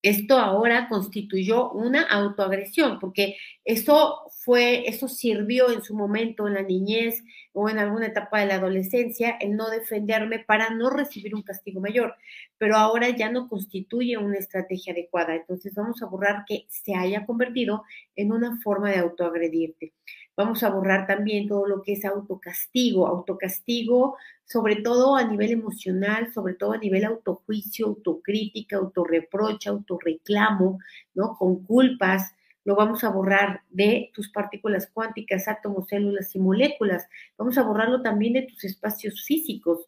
esto 0.04 0.38
ahora 0.38 0.90
constituyó 0.90 1.72
una 1.72 2.04
autoagresión, 2.04 3.00
porque 3.00 3.38
eso 3.64 4.20
fue, 4.44 4.88
eso 4.90 5.08
sirvió 5.08 5.72
en 5.72 5.82
su 5.82 5.96
momento 5.96 6.46
en 6.46 6.56
la 6.56 6.62
niñez 6.62 7.24
o 7.54 7.70
en 7.70 7.80
alguna 7.80 8.08
etapa 8.08 8.42
de 8.42 8.48
la 8.48 8.56
adolescencia, 8.56 9.38
el 9.40 9.56
no 9.56 9.70
defenderme 9.70 10.40
para 10.40 10.72
no 10.72 10.90
recibir 10.90 11.34
un 11.34 11.44
castigo 11.44 11.80
mayor, 11.80 12.16
pero 12.58 12.76
ahora 12.76 13.10
ya 13.10 13.32
no 13.32 13.48
constituye 13.48 14.18
una 14.18 14.38
estrategia 14.38 14.92
adecuada. 14.92 15.36
Entonces 15.36 15.74
vamos 15.74 16.02
a 16.04 16.08
borrar 16.08 16.44
que 16.46 16.66
se 16.68 16.96
haya 16.96 17.26
convertido 17.26 17.84
en 18.18 18.34
una 18.34 18.60
forma 18.62 18.92
de 18.92 18.98
autoagredirte. 18.98 19.94
Vamos 20.36 20.64
a 20.64 20.70
borrar 20.70 21.06
también 21.08 21.48
todo 21.48 21.68
lo 21.68 21.82
que 21.82 21.94
es 21.94 22.06
autocastigo, 22.06 23.08
autocastigo 23.08 24.18
sobre 24.46 24.78
todo 24.78 25.16
a 25.16 25.24
nivel 25.24 25.52
emocional, 25.52 26.32
sobre 26.34 26.54
todo 26.56 26.74
a 26.74 26.78
nivel 26.78 27.06
autojuicio, 27.06 27.88
autocrítica, 27.88 28.78
autorreproche, 28.78 29.70
autorreclamo, 29.70 30.80
¿no? 31.14 31.36
Con 31.38 31.64
culpas, 31.64 32.34
lo 32.66 32.76
vamos 32.76 33.04
a 33.04 33.10
borrar 33.10 33.62
de 33.70 34.12
tus 34.14 34.30
partículas 34.32 34.90
cuánticas, 34.94 35.48
átomos, 35.48 35.88
células 35.88 36.34
y 36.36 36.40
moléculas. 36.40 37.08
Vamos 37.38 37.58
a 37.58 37.64
borrarlo 37.64 38.02
también 38.02 38.34
de 38.34 38.44
tus 38.44 38.64
espacios 38.64 39.24
físicos. 39.26 39.88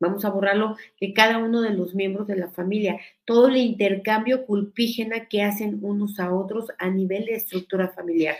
Vamos 0.00 0.24
a 0.24 0.30
borrarlo 0.30 0.76
de 1.00 1.12
cada 1.12 1.38
uno 1.38 1.60
de 1.60 1.70
los 1.70 1.94
miembros 1.94 2.26
de 2.26 2.36
la 2.36 2.50
familia. 2.50 3.00
Todo 3.24 3.48
el 3.48 3.56
intercambio 3.56 4.46
culpígena 4.46 5.26
que 5.26 5.42
hacen 5.42 5.80
unos 5.82 6.20
a 6.20 6.32
otros 6.32 6.68
a 6.78 6.88
nivel 6.88 7.26
de 7.26 7.34
estructura 7.34 7.88
familiar. 7.88 8.36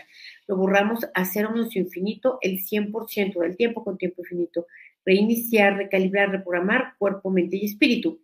Lo 0.47 0.55
borramos 0.55 1.05
a 1.13 1.25
cero 1.25 1.49
menos 1.53 1.75
infinito 1.75 2.39
el 2.41 2.59
100% 2.59 3.39
del 3.39 3.57
tiempo 3.57 3.83
con 3.83 3.97
tiempo 3.97 4.21
infinito 4.21 4.67
reiniciar, 5.05 5.77
recalibrar, 5.77 6.29
reprogramar 6.29 6.93
cuerpo, 6.97 7.31
mente 7.31 7.57
y 7.57 7.65
espíritu. 7.65 8.21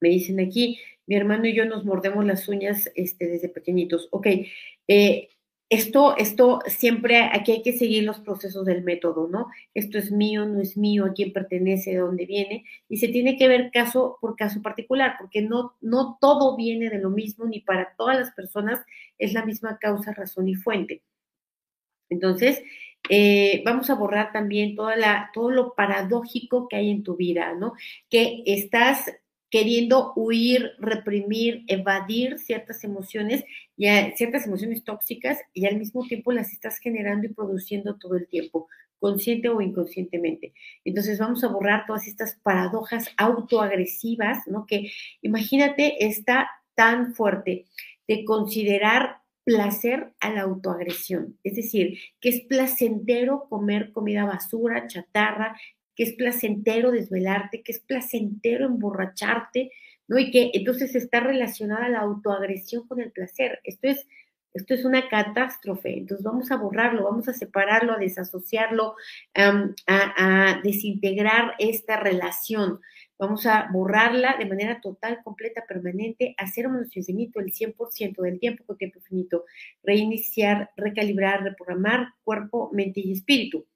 Me 0.00 0.10
dicen 0.10 0.40
aquí, 0.40 0.78
mi 1.06 1.16
hermano 1.16 1.46
y 1.46 1.54
yo 1.54 1.64
nos 1.64 1.84
mordemos 1.84 2.24
las 2.24 2.48
uñas 2.48 2.90
este, 2.94 3.26
desde 3.26 3.48
pequeñitos. 3.48 4.08
Ok, 4.12 4.26
eh, 4.88 5.28
esto, 5.70 6.16
esto 6.16 6.58
siempre, 6.66 7.22
aquí 7.32 7.52
hay 7.52 7.62
que 7.62 7.72
seguir 7.72 8.02
los 8.02 8.18
procesos 8.18 8.66
del 8.66 8.82
método, 8.82 9.28
¿no? 9.28 9.46
Esto 9.72 9.98
es 9.98 10.10
mío, 10.10 10.44
no 10.44 10.60
es 10.60 10.76
mío, 10.76 11.06
a 11.06 11.12
quién 11.12 11.32
pertenece, 11.32 11.92
de 11.92 11.98
dónde 11.98 12.26
viene, 12.26 12.64
y 12.88 12.98
se 12.98 13.06
tiene 13.08 13.38
que 13.38 13.46
ver 13.46 13.70
caso 13.72 14.18
por 14.20 14.34
caso 14.34 14.60
particular, 14.62 15.14
porque 15.18 15.42
no, 15.42 15.76
no 15.80 16.18
todo 16.20 16.56
viene 16.56 16.90
de 16.90 16.98
lo 16.98 17.10
mismo, 17.10 17.46
ni 17.46 17.60
para 17.60 17.94
todas 17.96 18.18
las 18.18 18.32
personas 18.32 18.84
es 19.16 19.32
la 19.32 19.44
misma 19.46 19.78
causa, 19.78 20.12
razón 20.12 20.48
y 20.48 20.56
fuente. 20.56 21.02
Entonces, 22.08 22.62
eh, 23.08 23.62
vamos 23.64 23.90
a 23.90 23.94
borrar 23.94 24.32
también 24.32 24.74
toda 24.74 24.96
la, 24.96 25.30
todo 25.32 25.50
lo 25.50 25.74
paradójico 25.74 26.66
que 26.68 26.76
hay 26.76 26.90
en 26.90 27.04
tu 27.04 27.16
vida, 27.16 27.54
¿no? 27.54 27.74
Que 28.08 28.42
estás 28.44 29.08
queriendo 29.50 30.12
huir, 30.14 30.72
reprimir, 30.78 31.64
evadir 31.66 32.38
ciertas 32.38 32.84
emociones, 32.84 33.44
y 33.76 33.86
ciertas 34.14 34.46
emociones 34.46 34.84
tóxicas, 34.84 35.38
y 35.52 35.66
al 35.66 35.76
mismo 35.76 36.06
tiempo 36.06 36.32
las 36.32 36.52
estás 36.52 36.78
generando 36.78 37.26
y 37.26 37.34
produciendo 37.34 37.96
todo 37.96 38.16
el 38.16 38.28
tiempo, 38.28 38.68
consciente 38.98 39.48
o 39.48 39.60
inconscientemente. 39.60 40.52
Entonces 40.84 41.18
vamos 41.18 41.42
a 41.42 41.48
borrar 41.48 41.84
todas 41.86 42.06
estas 42.06 42.36
paradojas 42.42 43.08
autoagresivas, 43.16 44.46
¿no? 44.46 44.66
Que 44.66 44.92
imagínate, 45.22 46.06
está 46.06 46.50
tan 46.74 47.14
fuerte 47.14 47.66
de 48.06 48.24
considerar 48.24 49.20
placer 49.44 50.12
a 50.20 50.30
la 50.30 50.42
autoagresión, 50.42 51.38
es 51.42 51.56
decir, 51.56 51.98
que 52.20 52.28
es 52.28 52.40
placentero 52.42 53.46
comer 53.48 53.90
comida 53.90 54.24
basura, 54.24 54.86
chatarra, 54.86 55.58
que 56.00 56.04
es 56.04 56.14
placentero 56.14 56.92
desvelarte, 56.92 57.60
que 57.62 57.72
es 57.72 57.80
placentero 57.80 58.64
emborracharte, 58.64 59.70
¿no? 60.08 60.18
Y 60.18 60.30
que 60.30 60.50
entonces 60.54 60.94
está 60.94 61.20
relacionada 61.20 61.90
la 61.90 62.00
autoagresión 62.00 62.88
con 62.88 63.02
el 63.02 63.12
placer. 63.12 63.60
Esto 63.64 63.88
es, 63.88 64.08
esto 64.54 64.72
es 64.72 64.86
una 64.86 65.10
catástrofe. 65.10 65.98
Entonces 65.98 66.24
vamos 66.24 66.50
a 66.50 66.56
borrarlo, 66.56 67.04
vamos 67.04 67.28
a 67.28 67.34
separarlo, 67.34 67.92
a 67.92 67.98
desasociarlo, 67.98 68.94
a, 69.34 70.60
desintegrar 70.64 71.54
esta 71.58 71.98
relación. 71.98 72.80
Vamos 73.18 73.44
a 73.44 73.68
borrarla 73.70 74.36
de 74.38 74.46
manera 74.46 74.80
total, 74.80 75.20
completa, 75.22 75.66
permanente, 75.68 76.34
hacer 76.38 76.66
un 76.66 76.78
infinito 76.78 77.40
el 77.40 77.52
100% 77.52 78.22
del 78.22 78.40
tiempo 78.40 78.64
con 78.64 78.78
tiempo 78.78 79.00
infinito, 79.00 79.44
reiniciar, 79.82 80.70
recalibrar, 80.78 81.42
reprogramar 81.42 82.14
cuerpo, 82.24 82.70
mente 82.72 83.00
y 83.00 83.12
espíritu. 83.12 83.66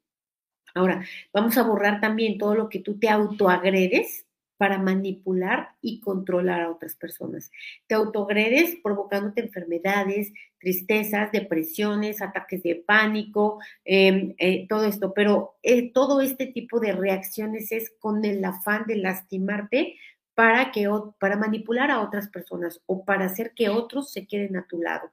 Ahora, 0.75 1.05
vamos 1.33 1.57
a 1.57 1.63
borrar 1.63 2.01
también 2.01 2.37
todo 2.37 2.55
lo 2.55 2.69
que 2.69 2.81
tú 2.81 2.99
te 2.99 3.09
autoagredes 3.09 4.27
para 4.57 4.79
manipular 4.79 5.71
y 5.81 6.01
controlar 6.01 6.63
a 6.63 6.71
otras 6.71 6.95
personas. 6.95 7.51
Te 7.87 7.95
autoagredes 7.95 8.77
provocándote 8.83 9.41
enfermedades, 9.43 10.33
tristezas, 10.59 11.33
depresiones, 11.33 12.23
ataques 12.23 12.63
de 12.63 12.77
pánico, 12.77 13.61
em, 13.85 14.35
eh, 14.39 14.67
todo 14.69 14.85
esto. 14.85 15.13
Pero 15.13 15.57
eh, 15.63 15.93
todo 15.93 16.21
este 16.21 16.47
tipo 16.47 16.81
de 16.81 16.93
reacciones 16.93 17.73
es 17.73 17.93
con 17.99 18.25
el 18.25 18.45
afán 18.45 18.85
de 18.87 18.97
lastimarte 18.97 19.97
para, 20.35 20.73
que, 20.73 20.89
para 21.19 21.37
manipular 21.37 21.91
a 21.91 22.01
otras 22.01 22.29
personas 22.29 22.81
o 22.87 23.05
para 23.05 23.27
hacer 23.27 23.53
que 23.55 23.69
otros 23.69 24.13
se 24.13 24.27
queden 24.27 24.57
a 24.57 24.67
tu 24.67 24.81
lado. 24.81 25.11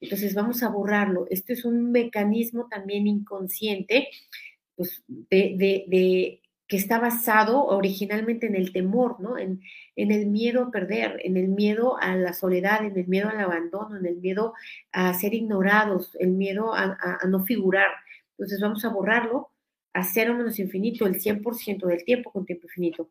Entonces 0.00 0.34
vamos 0.34 0.62
a 0.62 0.68
borrarlo. 0.68 1.26
Esto 1.30 1.52
es 1.52 1.64
un 1.64 1.92
mecanismo 1.92 2.68
también 2.68 3.06
inconsciente 3.06 4.08
pues, 4.76 5.02
de 5.08 6.42
que 6.72 6.78
está 6.78 6.98
basado 6.98 7.66
originalmente 7.66 8.46
en 8.46 8.56
el 8.56 8.72
temor, 8.72 9.20
¿no? 9.20 9.36
En, 9.36 9.60
el 9.94 10.26
miedo 10.26 10.62
a 10.62 10.70
perder, 10.70 11.20
en 11.22 11.36
el 11.36 11.48
miedo 11.48 11.98
a 11.98 12.16
la 12.16 12.32
soledad, 12.32 12.82
en 12.82 12.96
el 12.96 13.06
miedo 13.08 13.28
al 13.28 13.40
abandono, 13.40 13.98
en 13.98 14.06
el 14.06 14.16
miedo 14.16 14.54
a 14.90 15.12
ser 15.12 15.34
ignorados, 15.34 16.16
el 16.18 16.30
miedo 16.30 16.72
a, 16.72 17.18
no 17.28 17.44
figurar. 17.44 17.90
Entonces 18.30 18.58
vamos 18.58 18.86
a 18.86 18.88
borrarlo 18.88 19.50
a 19.92 20.02
cero 20.02 20.32
menos 20.32 20.58
infinito, 20.58 21.06
el 21.06 21.20
100% 21.20 21.86
del 21.86 22.04
tiempo 22.06 22.32
con 22.32 22.46
tiempo 22.46 22.66
infinito. 22.68 23.10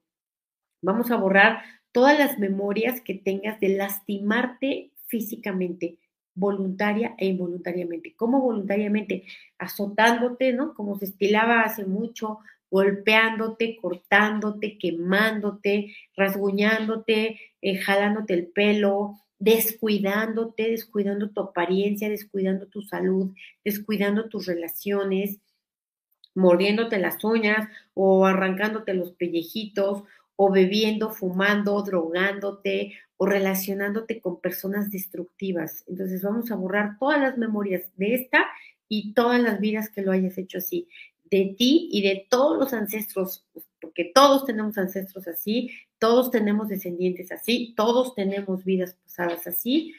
Vamos 0.82 1.12
a 1.12 1.17
borrar 1.17 1.62
todas 1.91 2.17
las 2.17 2.39
memorias 2.39 3.00
que 3.02 3.13
tengas 3.13 3.60
de 3.60 3.69
lastimarte 3.69 4.91
físicamente, 5.06 6.00
voluntaria 6.34 7.15
e 7.17 7.28
involuntariamente. 7.28 8.13
¿Cómo 8.15 8.41
voluntariamente? 8.41 9.24
Azotándote, 9.58 10.54
¿no? 10.54 10.74
Como 10.74 10.98
se 10.98 11.06
estilaba 11.06 11.62
hace 11.62 11.86
mucho, 11.86 12.39
golpeándote, 12.70 13.78
cortándote, 13.82 14.78
quemándote, 14.78 15.94
rasguñándote, 16.15 17.39
eh, 17.62 17.78
jalándote 17.78 18.34
el 18.34 18.48
pelo, 18.48 19.20
descuidándote, 19.39 20.70
descuidando 20.70 21.32
tu 21.32 21.41
apariencia, 21.41 22.10
descuidando 22.10 22.67
tu 22.67 22.82
salud, 22.82 23.34
descuidando 23.65 24.30
tus 24.30 24.46
relaciones, 24.46 25.39
mordiéndote 26.36 26.98
las 27.00 27.24
uñas 27.24 27.67
o 27.94 28.26
arrancándote 28.26 28.94
los 28.94 29.12
pellejitos 29.13 30.04
o 30.36 30.52
bebiendo, 30.52 31.12
fumando, 31.12 31.82
drogándote 31.84 32.94
o 33.22 33.28
relacionándote 33.28 34.20
con 34.20 34.42
personas 34.42 34.90
destructivas. 34.90 35.84
Entonces 35.88 36.24
vamos 36.24 36.50
a 36.50 36.56
borrar 36.56 36.98
todas 36.98 37.22
las 37.22 37.38
memorias 37.38 37.84
de 37.96 38.16
esta 38.16 38.48
y 38.88 39.14
todas 39.14 39.40
las 39.40 39.60
vidas 39.60 39.92
que 39.92 40.02
lo 40.02 40.12
hayas 40.12 40.40
hecho 40.40 40.58
así 40.58 40.88
de 41.30 41.54
ti 41.56 41.88
y 41.92 42.02
de 42.02 42.26
todos 42.32 42.58
los 42.58 42.74
ancestros, 42.74 43.46
porque 43.80 44.12
todos 44.16 44.46
tenemos 44.46 44.76
ancestros 44.80 45.28
así, 45.28 45.70
todos 46.00 46.32
tenemos 46.32 46.68
descendientes 46.68 47.32
así, 47.32 47.76
todos 47.78 48.16
tenemos 48.16 48.66
vidas 48.66 48.98
pasadas 49.04 49.46
así, 49.46 49.94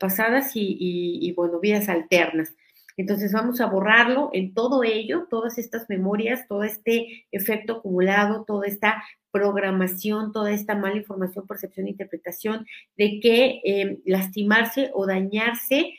pasadas 0.00 0.50
y, 0.54 1.32
bueno, 1.36 1.60
vidas 1.60 1.88
alternas. 1.88 2.56
Entonces 2.98 3.32
vamos 3.32 3.60
a 3.60 3.66
borrarlo 3.66 4.28
en 4.32 4.52
todo 4.52 4.82
ello, 4.82 5.28
todas 5.30 5.56
estas 5.56 5.88
memorias, 5.88 6.46
todo 6.48 6.64
este 6.64 7.26
efecto 7.30 7.74
acumulado, 7.74 8.44
toda 8.44 8.66
esta 8.66 9.02
programación, 9.30 10.32
toda 10.32 10.52
esta 10.52 10.74
mala 10.74 10.96
información, 10.96 11.46
percepción 11.46 11.86
e 11.86 11.90
interpretación 11.90 12.66
de 12.96 13.20
que 13.20 13.60
eh, 13.64 13.98
lastimarse 14.04 14.90
o 14.94 15.06
dañarse 15.06 15.94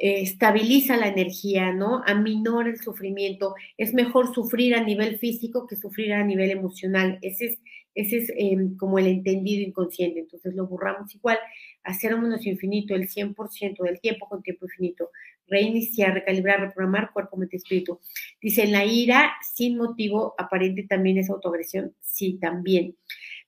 eh, 0.00 0.22
estabiliza 0.22 0.96
la 0.96 1.08
energía, 1.08 1.72
¿no? 1.72 2.02
Aminora 2.06 2.70
el 2.70 2.78
sufrimiento. 2.78 3.56
Es 3.76 3.94
mejor 3.94 4.32
sufrir 4.32 4.76
a 4.76 4.84
nivel 4.84 5.18
físico 5.18 5.66
que 5.66 5.74
sufrir 5.74 6.12
a 6.12 6.24
nivel 6.24 6.50
emocional. 6.50 7.18
Ese 7.20 7.46
es, 7.46 7.58
ese 7.96 8.18
es 8.18 8.32
em, 8.36 8.76
como 8.76 9.00
el 9.00 9.08
entendido 9.08 9.66
inconsciente. 9.66 10.20
Entonces 10.20 10.54
lo 10.54 10.68
borramos 10.68 11.12
igual. 11.16 11.38
Hacer 11.84 12.14
un 12.14 12.22
menos 12.22 12.46
infinito 12.46 12.94
el 12.94 13.08
100% 13.08 13.82
del 13.82 14.00
tiempo 14.00 14.28
con 14.28 14.42
tiempo 14.42 14.66
infinito. 14.66 15.10
Reiniciar, 15.46 16.14
recalibrar, 16.14 16.60
reprogramar 16.60 17.12
cuerpo, 17.12 17.36
mente, 17.36 17.56
espíritu. 17.56 18.00
Dice, 18.40 18.66
la 18.66 18.84
ira 18.84 19.32
sin 19.54 19.76
motivo 19.76 20.34
aparente 20.38 20.84
también 20.88 21.18
es 21.18 21.30
autoagresión. 21.30 21.94
Sí, 22.00 22.38
también. 22.40 22.96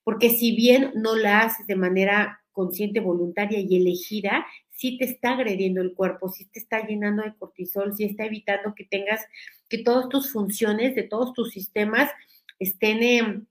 Porque 0.03 0.31
si 0.31 0.57
bien 0.57 0.93
no 0.95 1.16
la 1.16 1.40
haces 1.40 1.66
de 1.66 1.77
manera 1.77 2.40
consciente, 2.53 3.01
voluntaria 3.01 3.61
y 3.61 3.77
elegida, 3.77 4.47
si 4.81 4.97
te 4.97 5.05
está 5.05 5.33
agrediendo 5.33 5.83
el 5.83 5.95
cuerpo, 5.95 6.31
si 6.31 6.47
te 6.47 6.59
está 6.59 6.87
llenando 6.87 7.23
de 7.23 7.35
cortisol, 7.35 7.95
si 7.95 8.05
está 8.05 8.25
evitando 8.25 8.75
que 8.75 8.85
tengas, 8.85 9.25
que 9.69 9.79
todas 9.79 10.09
tus 10.09 10.33
funciones 10.33 10.95
de 10.95 11.03
todos 11.03 11.35
tus 11.35 11.51
sistemas 11.51 12.11
estén 12.59 13.03
em, 13.03 13.47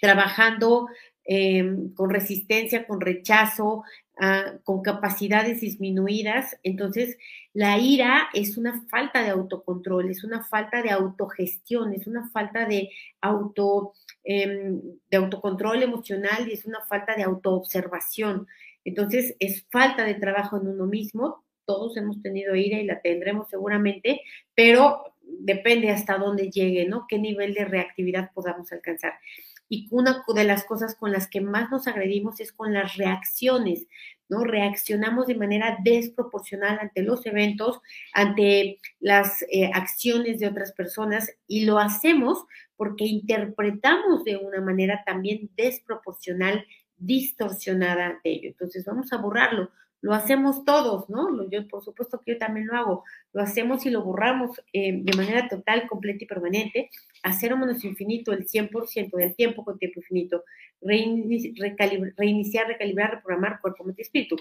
trabajando 0.00 0.88
em, 1.24 1.92
con 1.94 2.10
resistencia, 2.10 2.86
con 2.86 3.00
rechazo, 3.00 3.82
ah, 4.18 4.54
con 4.64 4.82
capacidades 4.82 5.60
disminuidas. 5.60 6.56
Entonces, 6.62 7.16
la 7.52 7.78
ira 7.78 8.28
es 8.34 8.56
una 8.56 8.86
falta 8.88 9.22
de 9.22 9.30
autocontrol, 9.30 10.10
es 10.10 10.24
una 10.24 10.44
falta 10.44 10.82
de 10.82 10.90
autogestión, 10.90 11.94
es 11.94 12.06
una 12.06 12.28
falta 12.30 12.66
de 12.66 12.90
auto, 13.20 13.92
em, 14.24 14.80
de 15.10 15.16
autocontrol 15.16 15.82
emocional 15.82 16.48
y 16.48 16.52
es 16.52 16.64
una 16.64 16.84
falta 16.86 17.14
de 17.14 17.22
autoobservación. 17.24 18.46
Entonces, 18.84 19.36
es 19.38 19.66
falta 19.70 20.04
de 20.04 20.14
trabajo 20.14 20.56
en 20.58 20.68
uno 20.68 20.86
mismo. 20.86 21.44
Todos 21.66 21.96
hemos 21.96 22.20
tenido 22.22 22.54
ira 22.54 22.78
y 22.78 22.84
la 22.86 23.00
tendremos 23.00 23.48
seguramente, 23.48 24.20
pero 24.54 25.14
depende 25.22 25.90
hasta 25.90 26.18
dónde 26.18 26.50
llegue, 26.50 26.86
¿no? 26.86 27.06
Qué 27.08 27.18
nivel 27.18 27.54
de 27.54 27.64
reactividad 27.64 28.30
podamos 28.34 28.70
alcanzar. 28.72 29.14
Y 29.68 29.88
una 29.90 30.24
de 30.34 30.44
las 30.44 30.64
cosas 30.64 30.94
con 30.94 31.12
las 31.12 31.28
que 31.28 31.40
más 31.40 31.70
nos 31.70 31.86
agredimos 31.86 32.40
es 32.40 32.52
con 32.52 32.72
las 32.72 32.96
reacciones, 32.96 33.86
¿no? 34.28 34.44
Reaccionamos 34.44 35.26
de 35.26 35.34
manera 35.34 35.78
desproporcional 35.82 36.78
ante 36.78 37.02
los 37.02 37.24
eventos, 37.26 37.80
ante 38.12 38.78
las 39.00 39.42
eh, 39.50 39.70
acciones 39.72 40.38
de 40.38 40.48
otras 40.48 40.72
personas 40.72 41.30
y 41.46 41.64
lo 41.64 41.78
hacemos 41.78 42.44
porque 42.76 43.04
interpretamos 43.04 44.24
de 44.24 44.36
una 44.36 44.60
manera 44.60 45.02
también 45.04 45.50
desproporcional 45.56 46.64
distorsionada 46.96 48.20
de 48.24 48.30
ello. 48.32 48.48
Entonces 48.50 48.84
vamos 48.84 49.12
a 49.12 49.18
borrarlo. 49.18 49.70
Lo 50.04 50.12
hacemos 50.12 50.66
todos, 50.66 51.08
¿no? 51.08 51.48
Yo, 51.48 51.66
por 51.66 51.82
supuesto 51.82 52.20
que 52.20 52.32
yo 52.32 52.38
también 52.38 52.66
lo 52.66 52.76
hago. 52.76 53.04
Lo 53.32 53.40
hacemos 53.40 53.86
y 53.86 53.90
lo 53.90 54.02
borramos 54.02 54.60
eh, 54.74 55.00
de 55.02 55.16
manera 55.16 55.48
total, 55.48 55.86
completa 55.88 56.24
y 56.24 56.26
permanente. 56.26 56.90
Hacer 57.22 57.54
un 57.54 57.60
menos 57.60 57.82
infinito 57.84 58.34
el 58.34 58.46
100% 58.46 59.16
del 59.16 59.34
tiempo 59.34 59.64
con 59.64 59.78
tiempo 59.78 60.00
infinito. 60.00 60.44
reiniciar, 60.82 62.66
recalibrar, 62.66 63.12
reprogramar 63.12 63.62
cuerpo, 63.62 63.82
mente 63.82 64.02
y 64.02 64.04
espíritu. 64.04 64.36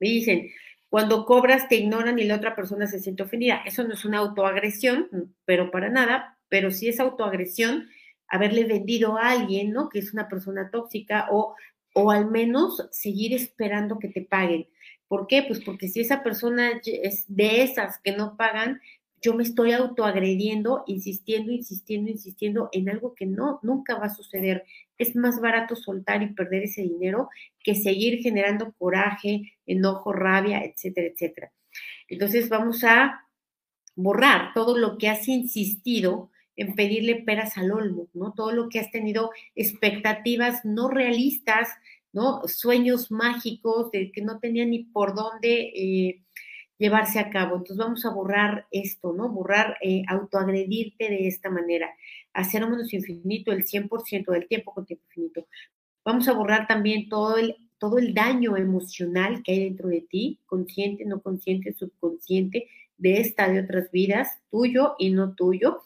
Me 0.00 0.08
dicen, 0.08 0.50
cuando 0.88 1.24
cobras 1.24 1.68
te 1.68 1.76
ignoran 1.76 2.18
y 2.18 2.24
la 2.24 2.34
otra 2.34 2.56
persona 2.56 2.88
se 2.88 2.98
siente 2.98 3.22
ofendida. 3.22 3.62
Eso 3.64 3.84
no 3.84 3.94
es 3.94 4.04
una 4.04 4.18
autoagresión, 4.18 5.08
pero 5.44 5.70
para 5.70 5.88
nada, 5.88 6.36
pero 6.48 6.72
sí 6.72 6.88
es 6.88 6.98
autoagresión 6.98 7.86
haberle 8.26 8.64
vendido 8.64 9.18
a 9.18 9.30
alguien, 9.30 9.70
¿no? 9.70 9.88
Que 9.88 10.00
es 10.00 10.12
una 10.12 10.26
persona 10.26 10.70
tóxica 10.72 11.28
o, 11.30 11.54
o 11.94 12.10
al 12.10 12.30
menos 12.30 12.86
seguir 12.90 13.32
esperando 13.32 13.98
que 13.98 14.08
te 14.08 14.20
paguen. 14.20 14.68
¿Por 15.08 15.26
qué? 15.26 15.42
Pues 15.42 15.60
porque 15.60 15.88
si 15.88 16.00
esa 16.00 16.22
persona 16.22 16.80
es 16.84 17.24
de 17.28 17.62
esas 17.62 17.98
que 18.00 18.12
no 18.12 18.36
pagan, 18.36 18.80
yo 19.22 19.32
me 19.32 19.42
estoy 19.42 19.72
autoagrediendo, 19.72 20.84
insistiendo, 20.86 21.50
insistiendo, 21.50 22.10
insistiendo 22.10 22.68
en 22.72 22.90
algo 22.90 23.14
que 23.14 23.24
no, 23.24 23.58
nunca 23.62 23.96
va 23.96 24.06
a 24.06 24.14
suceder. 24.14 24.64
Es 24.98 25.16
más 25.16 25.40
barato 25.40 25.76
soltar 25.76 26.22
y 26.22 26.34
perder 26.34 26.64
ese 26.64 26.82
dinero 26.82 27.30
que 27.62 27.74
seguir 27.74 28.20
generando 28.22 28.74
coraje, 28.76 29.54
enojo, 29.64 30.12
rabia, 30.12 30.62
etcétera, 30.62 31.06
etcétera. 31.06 31.52
Entonces 32.08 32.50
vamos 32.50 32.84
a 32.84 33.26
borrar 33.94 34.52
todo 34.52 34.76
lo 34.76 34.98
que 34.98 35.08
has 35.08 35.26
insistido 35.28 36.30
en 36.56 36.74
pedirle 36.74 37.16
peras 37.16 37.56
al 37.56 37.72
olmo, 37.72 38.08
¿no? 38.14 38.32
Todo 38.32 38.52
lo 38.52 38.68
que 38.68 38.78
has 38.78 38.90
tenido 38.90 39.30
expectativas 39.54 40.64
no 40.64 40.88
realistas, 40.88 41.68
¿no? 42.12 42.42
Sueños 42.46 43.10
mágicos 43.10 43.90
de 43.90 44.12
que 44.12 44.22
no 44.22 44.38
tenían 44.38 44.70
ni 44.70 44.84
por 44.84 45.14
dónde 45.14 45.72
eh, 45.74 46.22
llevarse 46.78 47.18
a 47.18 47.30
cabo. 47.30 47.56
Entonces 47.56 47.76
vamos 47.76 48.04
a 48.04 48.10
borrar 48.10 48.66
esto, 48.70 49.12
¿no? 49.12 49.28
Borrar, 49.28 49.76
eh, 49.82 50.02
autoagredirte 50.08 51.08
de 51.08 51.26
esta 51.26 51.50
manera. 51.50 51.90
Hacer 52.32 52.66
menos 52.68 52.92
infinito 52.92 53.52
el 53.52 53.64
100% 53.64 54.32
del 54.32 54.46
tiempo 54.46 54.72
con 54.72 54.86
tiempo 54.86 55.04
infinito. 55.08 55.46
Vamos 56.04 56.28
a 56.28 56.32
borrar 56.34 56.68
también 56.68 57.08
todo 57.08 57.36
el, 57.36 57.56
todo 57.78 57.98
el 57.98 58.14
daño 58.14 58.56
emocional 58.56 59.42
que 59.42 59.52
hay 59.52 59.64
dentro 59.64 59.88
de 59.88 60.02
ti, 60.02 60.38
consciente, 60.46 61.04
no 61.04 61.20
consciente, 61.20 61.72
subconsciente, 61.72 62.68
de 62.96 63.20
esta, 63.20 63.48
de 63.48 63.60
otras 63.60 63.90
vidas, 63.90 64.28
tuyo 64.50 64.94
y 64.98 65.10
no 65.10 65.34
tuyo 65.34 65.82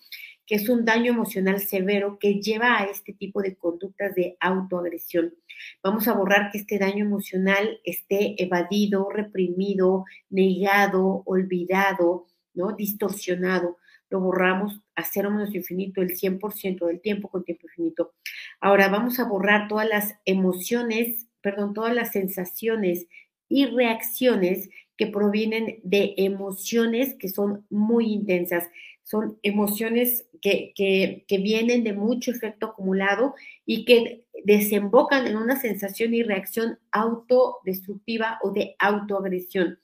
que 0.49 0.55
es 0.55 0.71
un 0.71 0.87
daño 0.87 1.13
emocional 1.13 1.61
severo 1.61 2.19
que 2.19 2.41
lleva 2.41 2.79
a 2.79 2.85
este 2.85 3.13
tipo 3.13 3.43
de 3.43 3.55
conductas 3.55 4.15
de 4.15 4.39
autoagresión. 4.41 5.35
Vamos 5.83 6.09
a 6.09 6.15
borrar 6.15 6.51
que 6.51 6.57
este 6.57 6.79
daño 6.79 7.05
emocional 7.05 7.79
esté 7.85 8.43
evadido, 8.43 9.11
reprimido, 9.11 10.07
negado, 10.31 11.23
olvidado, 11.27 12.29
¿no? 12.55 12.73
Distorsionado. 12.73 13.77
Lo 14.09 14.21
borramos 14.21 14.81
a 14.97 15.05
cero 15.05 15.31
menos 15.31 15.55
infinito 15.55 16.01
el 16.01 16.17
100% 16.17 16.87
del 16.87 17.03
tiempo 17.03 17.29
con 17.29 17.45
tiempo 17.45 17.67
infinito. 17.67 18.15
Ahora 18.59 18.89
vamos 18.89 19.19
a 19.19 19.25
borrar 19.29 19.69
todas 19.69 19.87
las 19.87 20.15
emociones, 20.25 21.27
perdón, 21.43 21.75
todas 21.75 21.95
las 21.95 22.13
sensaciones 22.13 23.07
y 23.51 23.67
reacciones 23.67 24.71
que 24.97 25.09
provienen 25.09 25.79
de 25.83 26.15
emociones 26.17 27.15
que 27.19 27.29
son 27.29 27.67
muy 27.69 28.13
intensas. 28.13 28.65
Son 29.09 29.39
emociones 29.43 30.29
que, 30.43 30.75
que, 30.77 31.39
vienen 31.39 31.83
de 31.83 31.95
mucho 31.95 32.31
efecto 32.31 32.67
acumulado 32.67 33.35
y 33.65 33.87
que 33.87 34.27
desembocan 34.45 35.27
en 35.27 35.39
una 35.39 35.59
sensación 35.59 36.13
y 36.13 36.23
reacción 36.23 36.79
autodestructiva 36.93 38.39
o 38.43 38.51
de 38.51 38.77
autoagresión. 38.79 39.79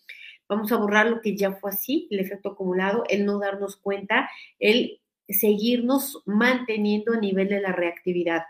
Vamos 0.47 0.73
a 0.73 0.77
borrar 0.77 1.07
lo 1.07 1.23
que 1.23 1.39
ya 1.39 1.53
fue 1.53 1.71
así, 1.71 2.07
el 2.11 2.21
efecto 2.21 2.51
acumulado, 2.51 3.05
el 3.09 3.25
no 3.25 3.39
darnos 3.39 3.77
cuenta, 3.77 4.29
el 4.59 5.01
seguirnos 5.27 6.23
manteniendo 6.27 7.15
a 7.15 7.19
nivel 7.19 7.49
de 7.49 7.63
la 7.63 7.73
reactividad 7.73 8.43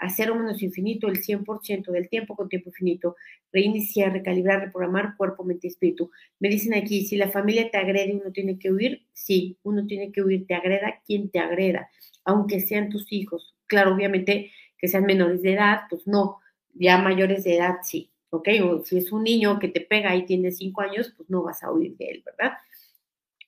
a 0.00 0.08
cero 0.10 0.34
menos 0.34 0.62
infinito 0.62 1.08
el 1.08 1.22
100% 1.22 1.92
del 1.92 2.08
tiempo 2.08 2.34
con 2.34 2.48
tiempo 2.48 2.70
infinito, 2.70 3.16
reiniciar, 3.52 4.12
recalibrar, 4.12 4.60
reprogramar 4.60 5.16
cuerpo, 5.16 5.44
mente 5.44 5.68
espíritu. 5.68 6.10
Me 6.38 6.48
dicen 6.48 6.74
aquí, 6.74 7.04
si 7.04 7.16
la 7.16 7.30
familia 7.30 7.70
te 7.70 7.78
agrede, 7.78 8.18
uno 8.20 8.32
tiene 8.32 8.58
que 8.58 8.72
huir, 8.72 9.06
sí, 9.12 9.58
uno 9.62 9.86
tiene 9.86 10.10
que 10.10 10.22
huir, 10.22 10.46
te 10.46 10.54
agreda 10.54 11.00
quien 11.06 11.30
te 11.30 11.38
agreda, 11.38 11.90
aunque 12.24 12.60
sean 12.60 12.88
tus 12.88 13.12
hijos. 13.12 13.54
Claro, 13.66 13.94
obviamente 13.94 14.50
que 14.78 14.88
sean 14.88 15.04
menores 15.04 15.42
de 15.42 15.52
edad, 15.52 15.82
pues 15.90 16.06
no, 16.06 16.38
ya 16.72 16.98
mayores 16.98 17.44
de 17.44 17.56
edad 17.56 17.76
sí, 17.82 18.10
¿ok? 18.30 18.48
O 18.64 18.84
si 18.84 18.96
es 18.96 19.12
un 19.12 19.24
niño 19.24 19.58
que 19.58 19.68
te 19.68 19.82
pega 19.82 20.16
y 20.16 20.24
tiene 20.24 20.50
cinco 20.50 20.80
años, 20.80 21.12
pues 21.16 21.28
no 21.28 21.42
vas 21.42 21.62
a 21.62 21.70
huir 21.70 21.96
de 21.98 22.06
él, 22.06 22.22
¿verdad? 22.24 22.56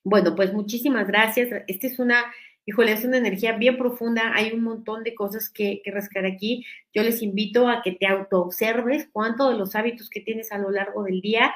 Bueno, 0.03 0.35
pues 0.35 0.53
muchísimas 0.53 1.07
gracias. 1.07 1.49
Esta 1.67 1.87
es 1.87 1.97
una 1.97 2.25
híjole, 2.65 2.93
es 2.93 3.05
una 3.05 3.17
energía 3.17 3.57
bien 3.57 3.77
profunda, 3.77 4.33
hay 4.35 4.51
un 4.51 4.63
montón 4.63 5.03
de 5.03 5.15
cosas 5.15 5.49
que, 5.49 5.81
que 5.83 5.91
rascar 5.91 6.25
aquí. 6.25 6.65
Yo 6.93 7.03
les 7.03 7.21
invito 7.21 7.67
a 7.67 7.81
que 7.81 7.91
te 7.93 8.07
autoobserves 8.07 9.09
cuánto 9.11 9.49
de 9.49 9.57
los 9.57 9.75
hábitos 9.75 10.09
que 10.09 10.21
tienes 10.21 10.51
a 10.51 10.57
lo 10.57 10.71
largo 10.71 11.03
del 11.03 11.21
día 11.21 11.53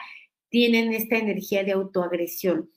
tienen 0.50 0.94
esta 0.94 1.18
energía 1.18 1.64
de 1.64 1.74
autoagresión. 1.74 2.70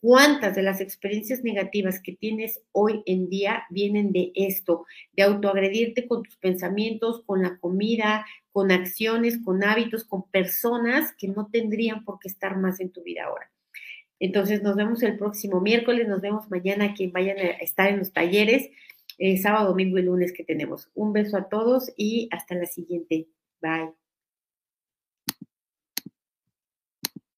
¿Cuántas 0.00 0.54
de 0.54 0.62
las 0.62 0.80
experiencias 0.80 1.42
negativas 1.42 2.00
que 2.00 2.14
tienes 2.14 2.60
hoy 2.70 3.02
en 3.04 3.28
día 3.28 3.64
vienen 3.68 4.12
de 4.12 4.30
esto, 4.36 4.86
de 5.12 5.24
autoagredirte 5.24 6.06
con 6.06 6.22
tus 6.22 6.36
pensamientos, 6.36 7.22
con 7.26 7.42
la 7.42 7.58
comida, 7.58 8.24
con 8.52 8.70
acciones, 8.70 9.38
con 9.44 9.64
hábitos, 9.64 10.04
con 10.04 10.30
personas 10.30 11.12
que 11.18 11.26
no 11.26 11.48
tendrían 11.50 12.04
por 12.04 12.20
qué 12.20 12.28
estar 12.28 12.56
más 12.56 12.78
en 12.78 12.92
tu 12.92 13.02
vida 13.02 13.24
ahora? 13.24 13.50
Entonces 14.20 14.62
nos 14.62 14.76
vemos 14.76 15.02
el 15.02 15.16
próximo 15.16 15.60
miércoles, 15.60 16.08
nos 16.08 16.20
vemos 16.20 16.50
mañana 16.50 16.94
quien 16.94 17.12
vayan 17.12 17.38
a 17.38 17.50
estar 17.50 17.88
en 17.88 17.98
los 17.98 18.12
talleres, 18.12 18.70
eh, 19.18 19.36
sábado, 19.38 19.68
domingo 19.68 19.98
y 19.98 20.02
lunes 20.02 20.32
que 20.32 20.44
tenemos. 20.44 20.90
Un 20.94 21.12
beso 21.12 21.36
a 21.36 21.48
todos 21.48 21.92
y 21.96 22.28
hasta 22.32 22.54
la 22.54 22.66
siguiente. 22.66 23.28
Bye. 23.60 23.97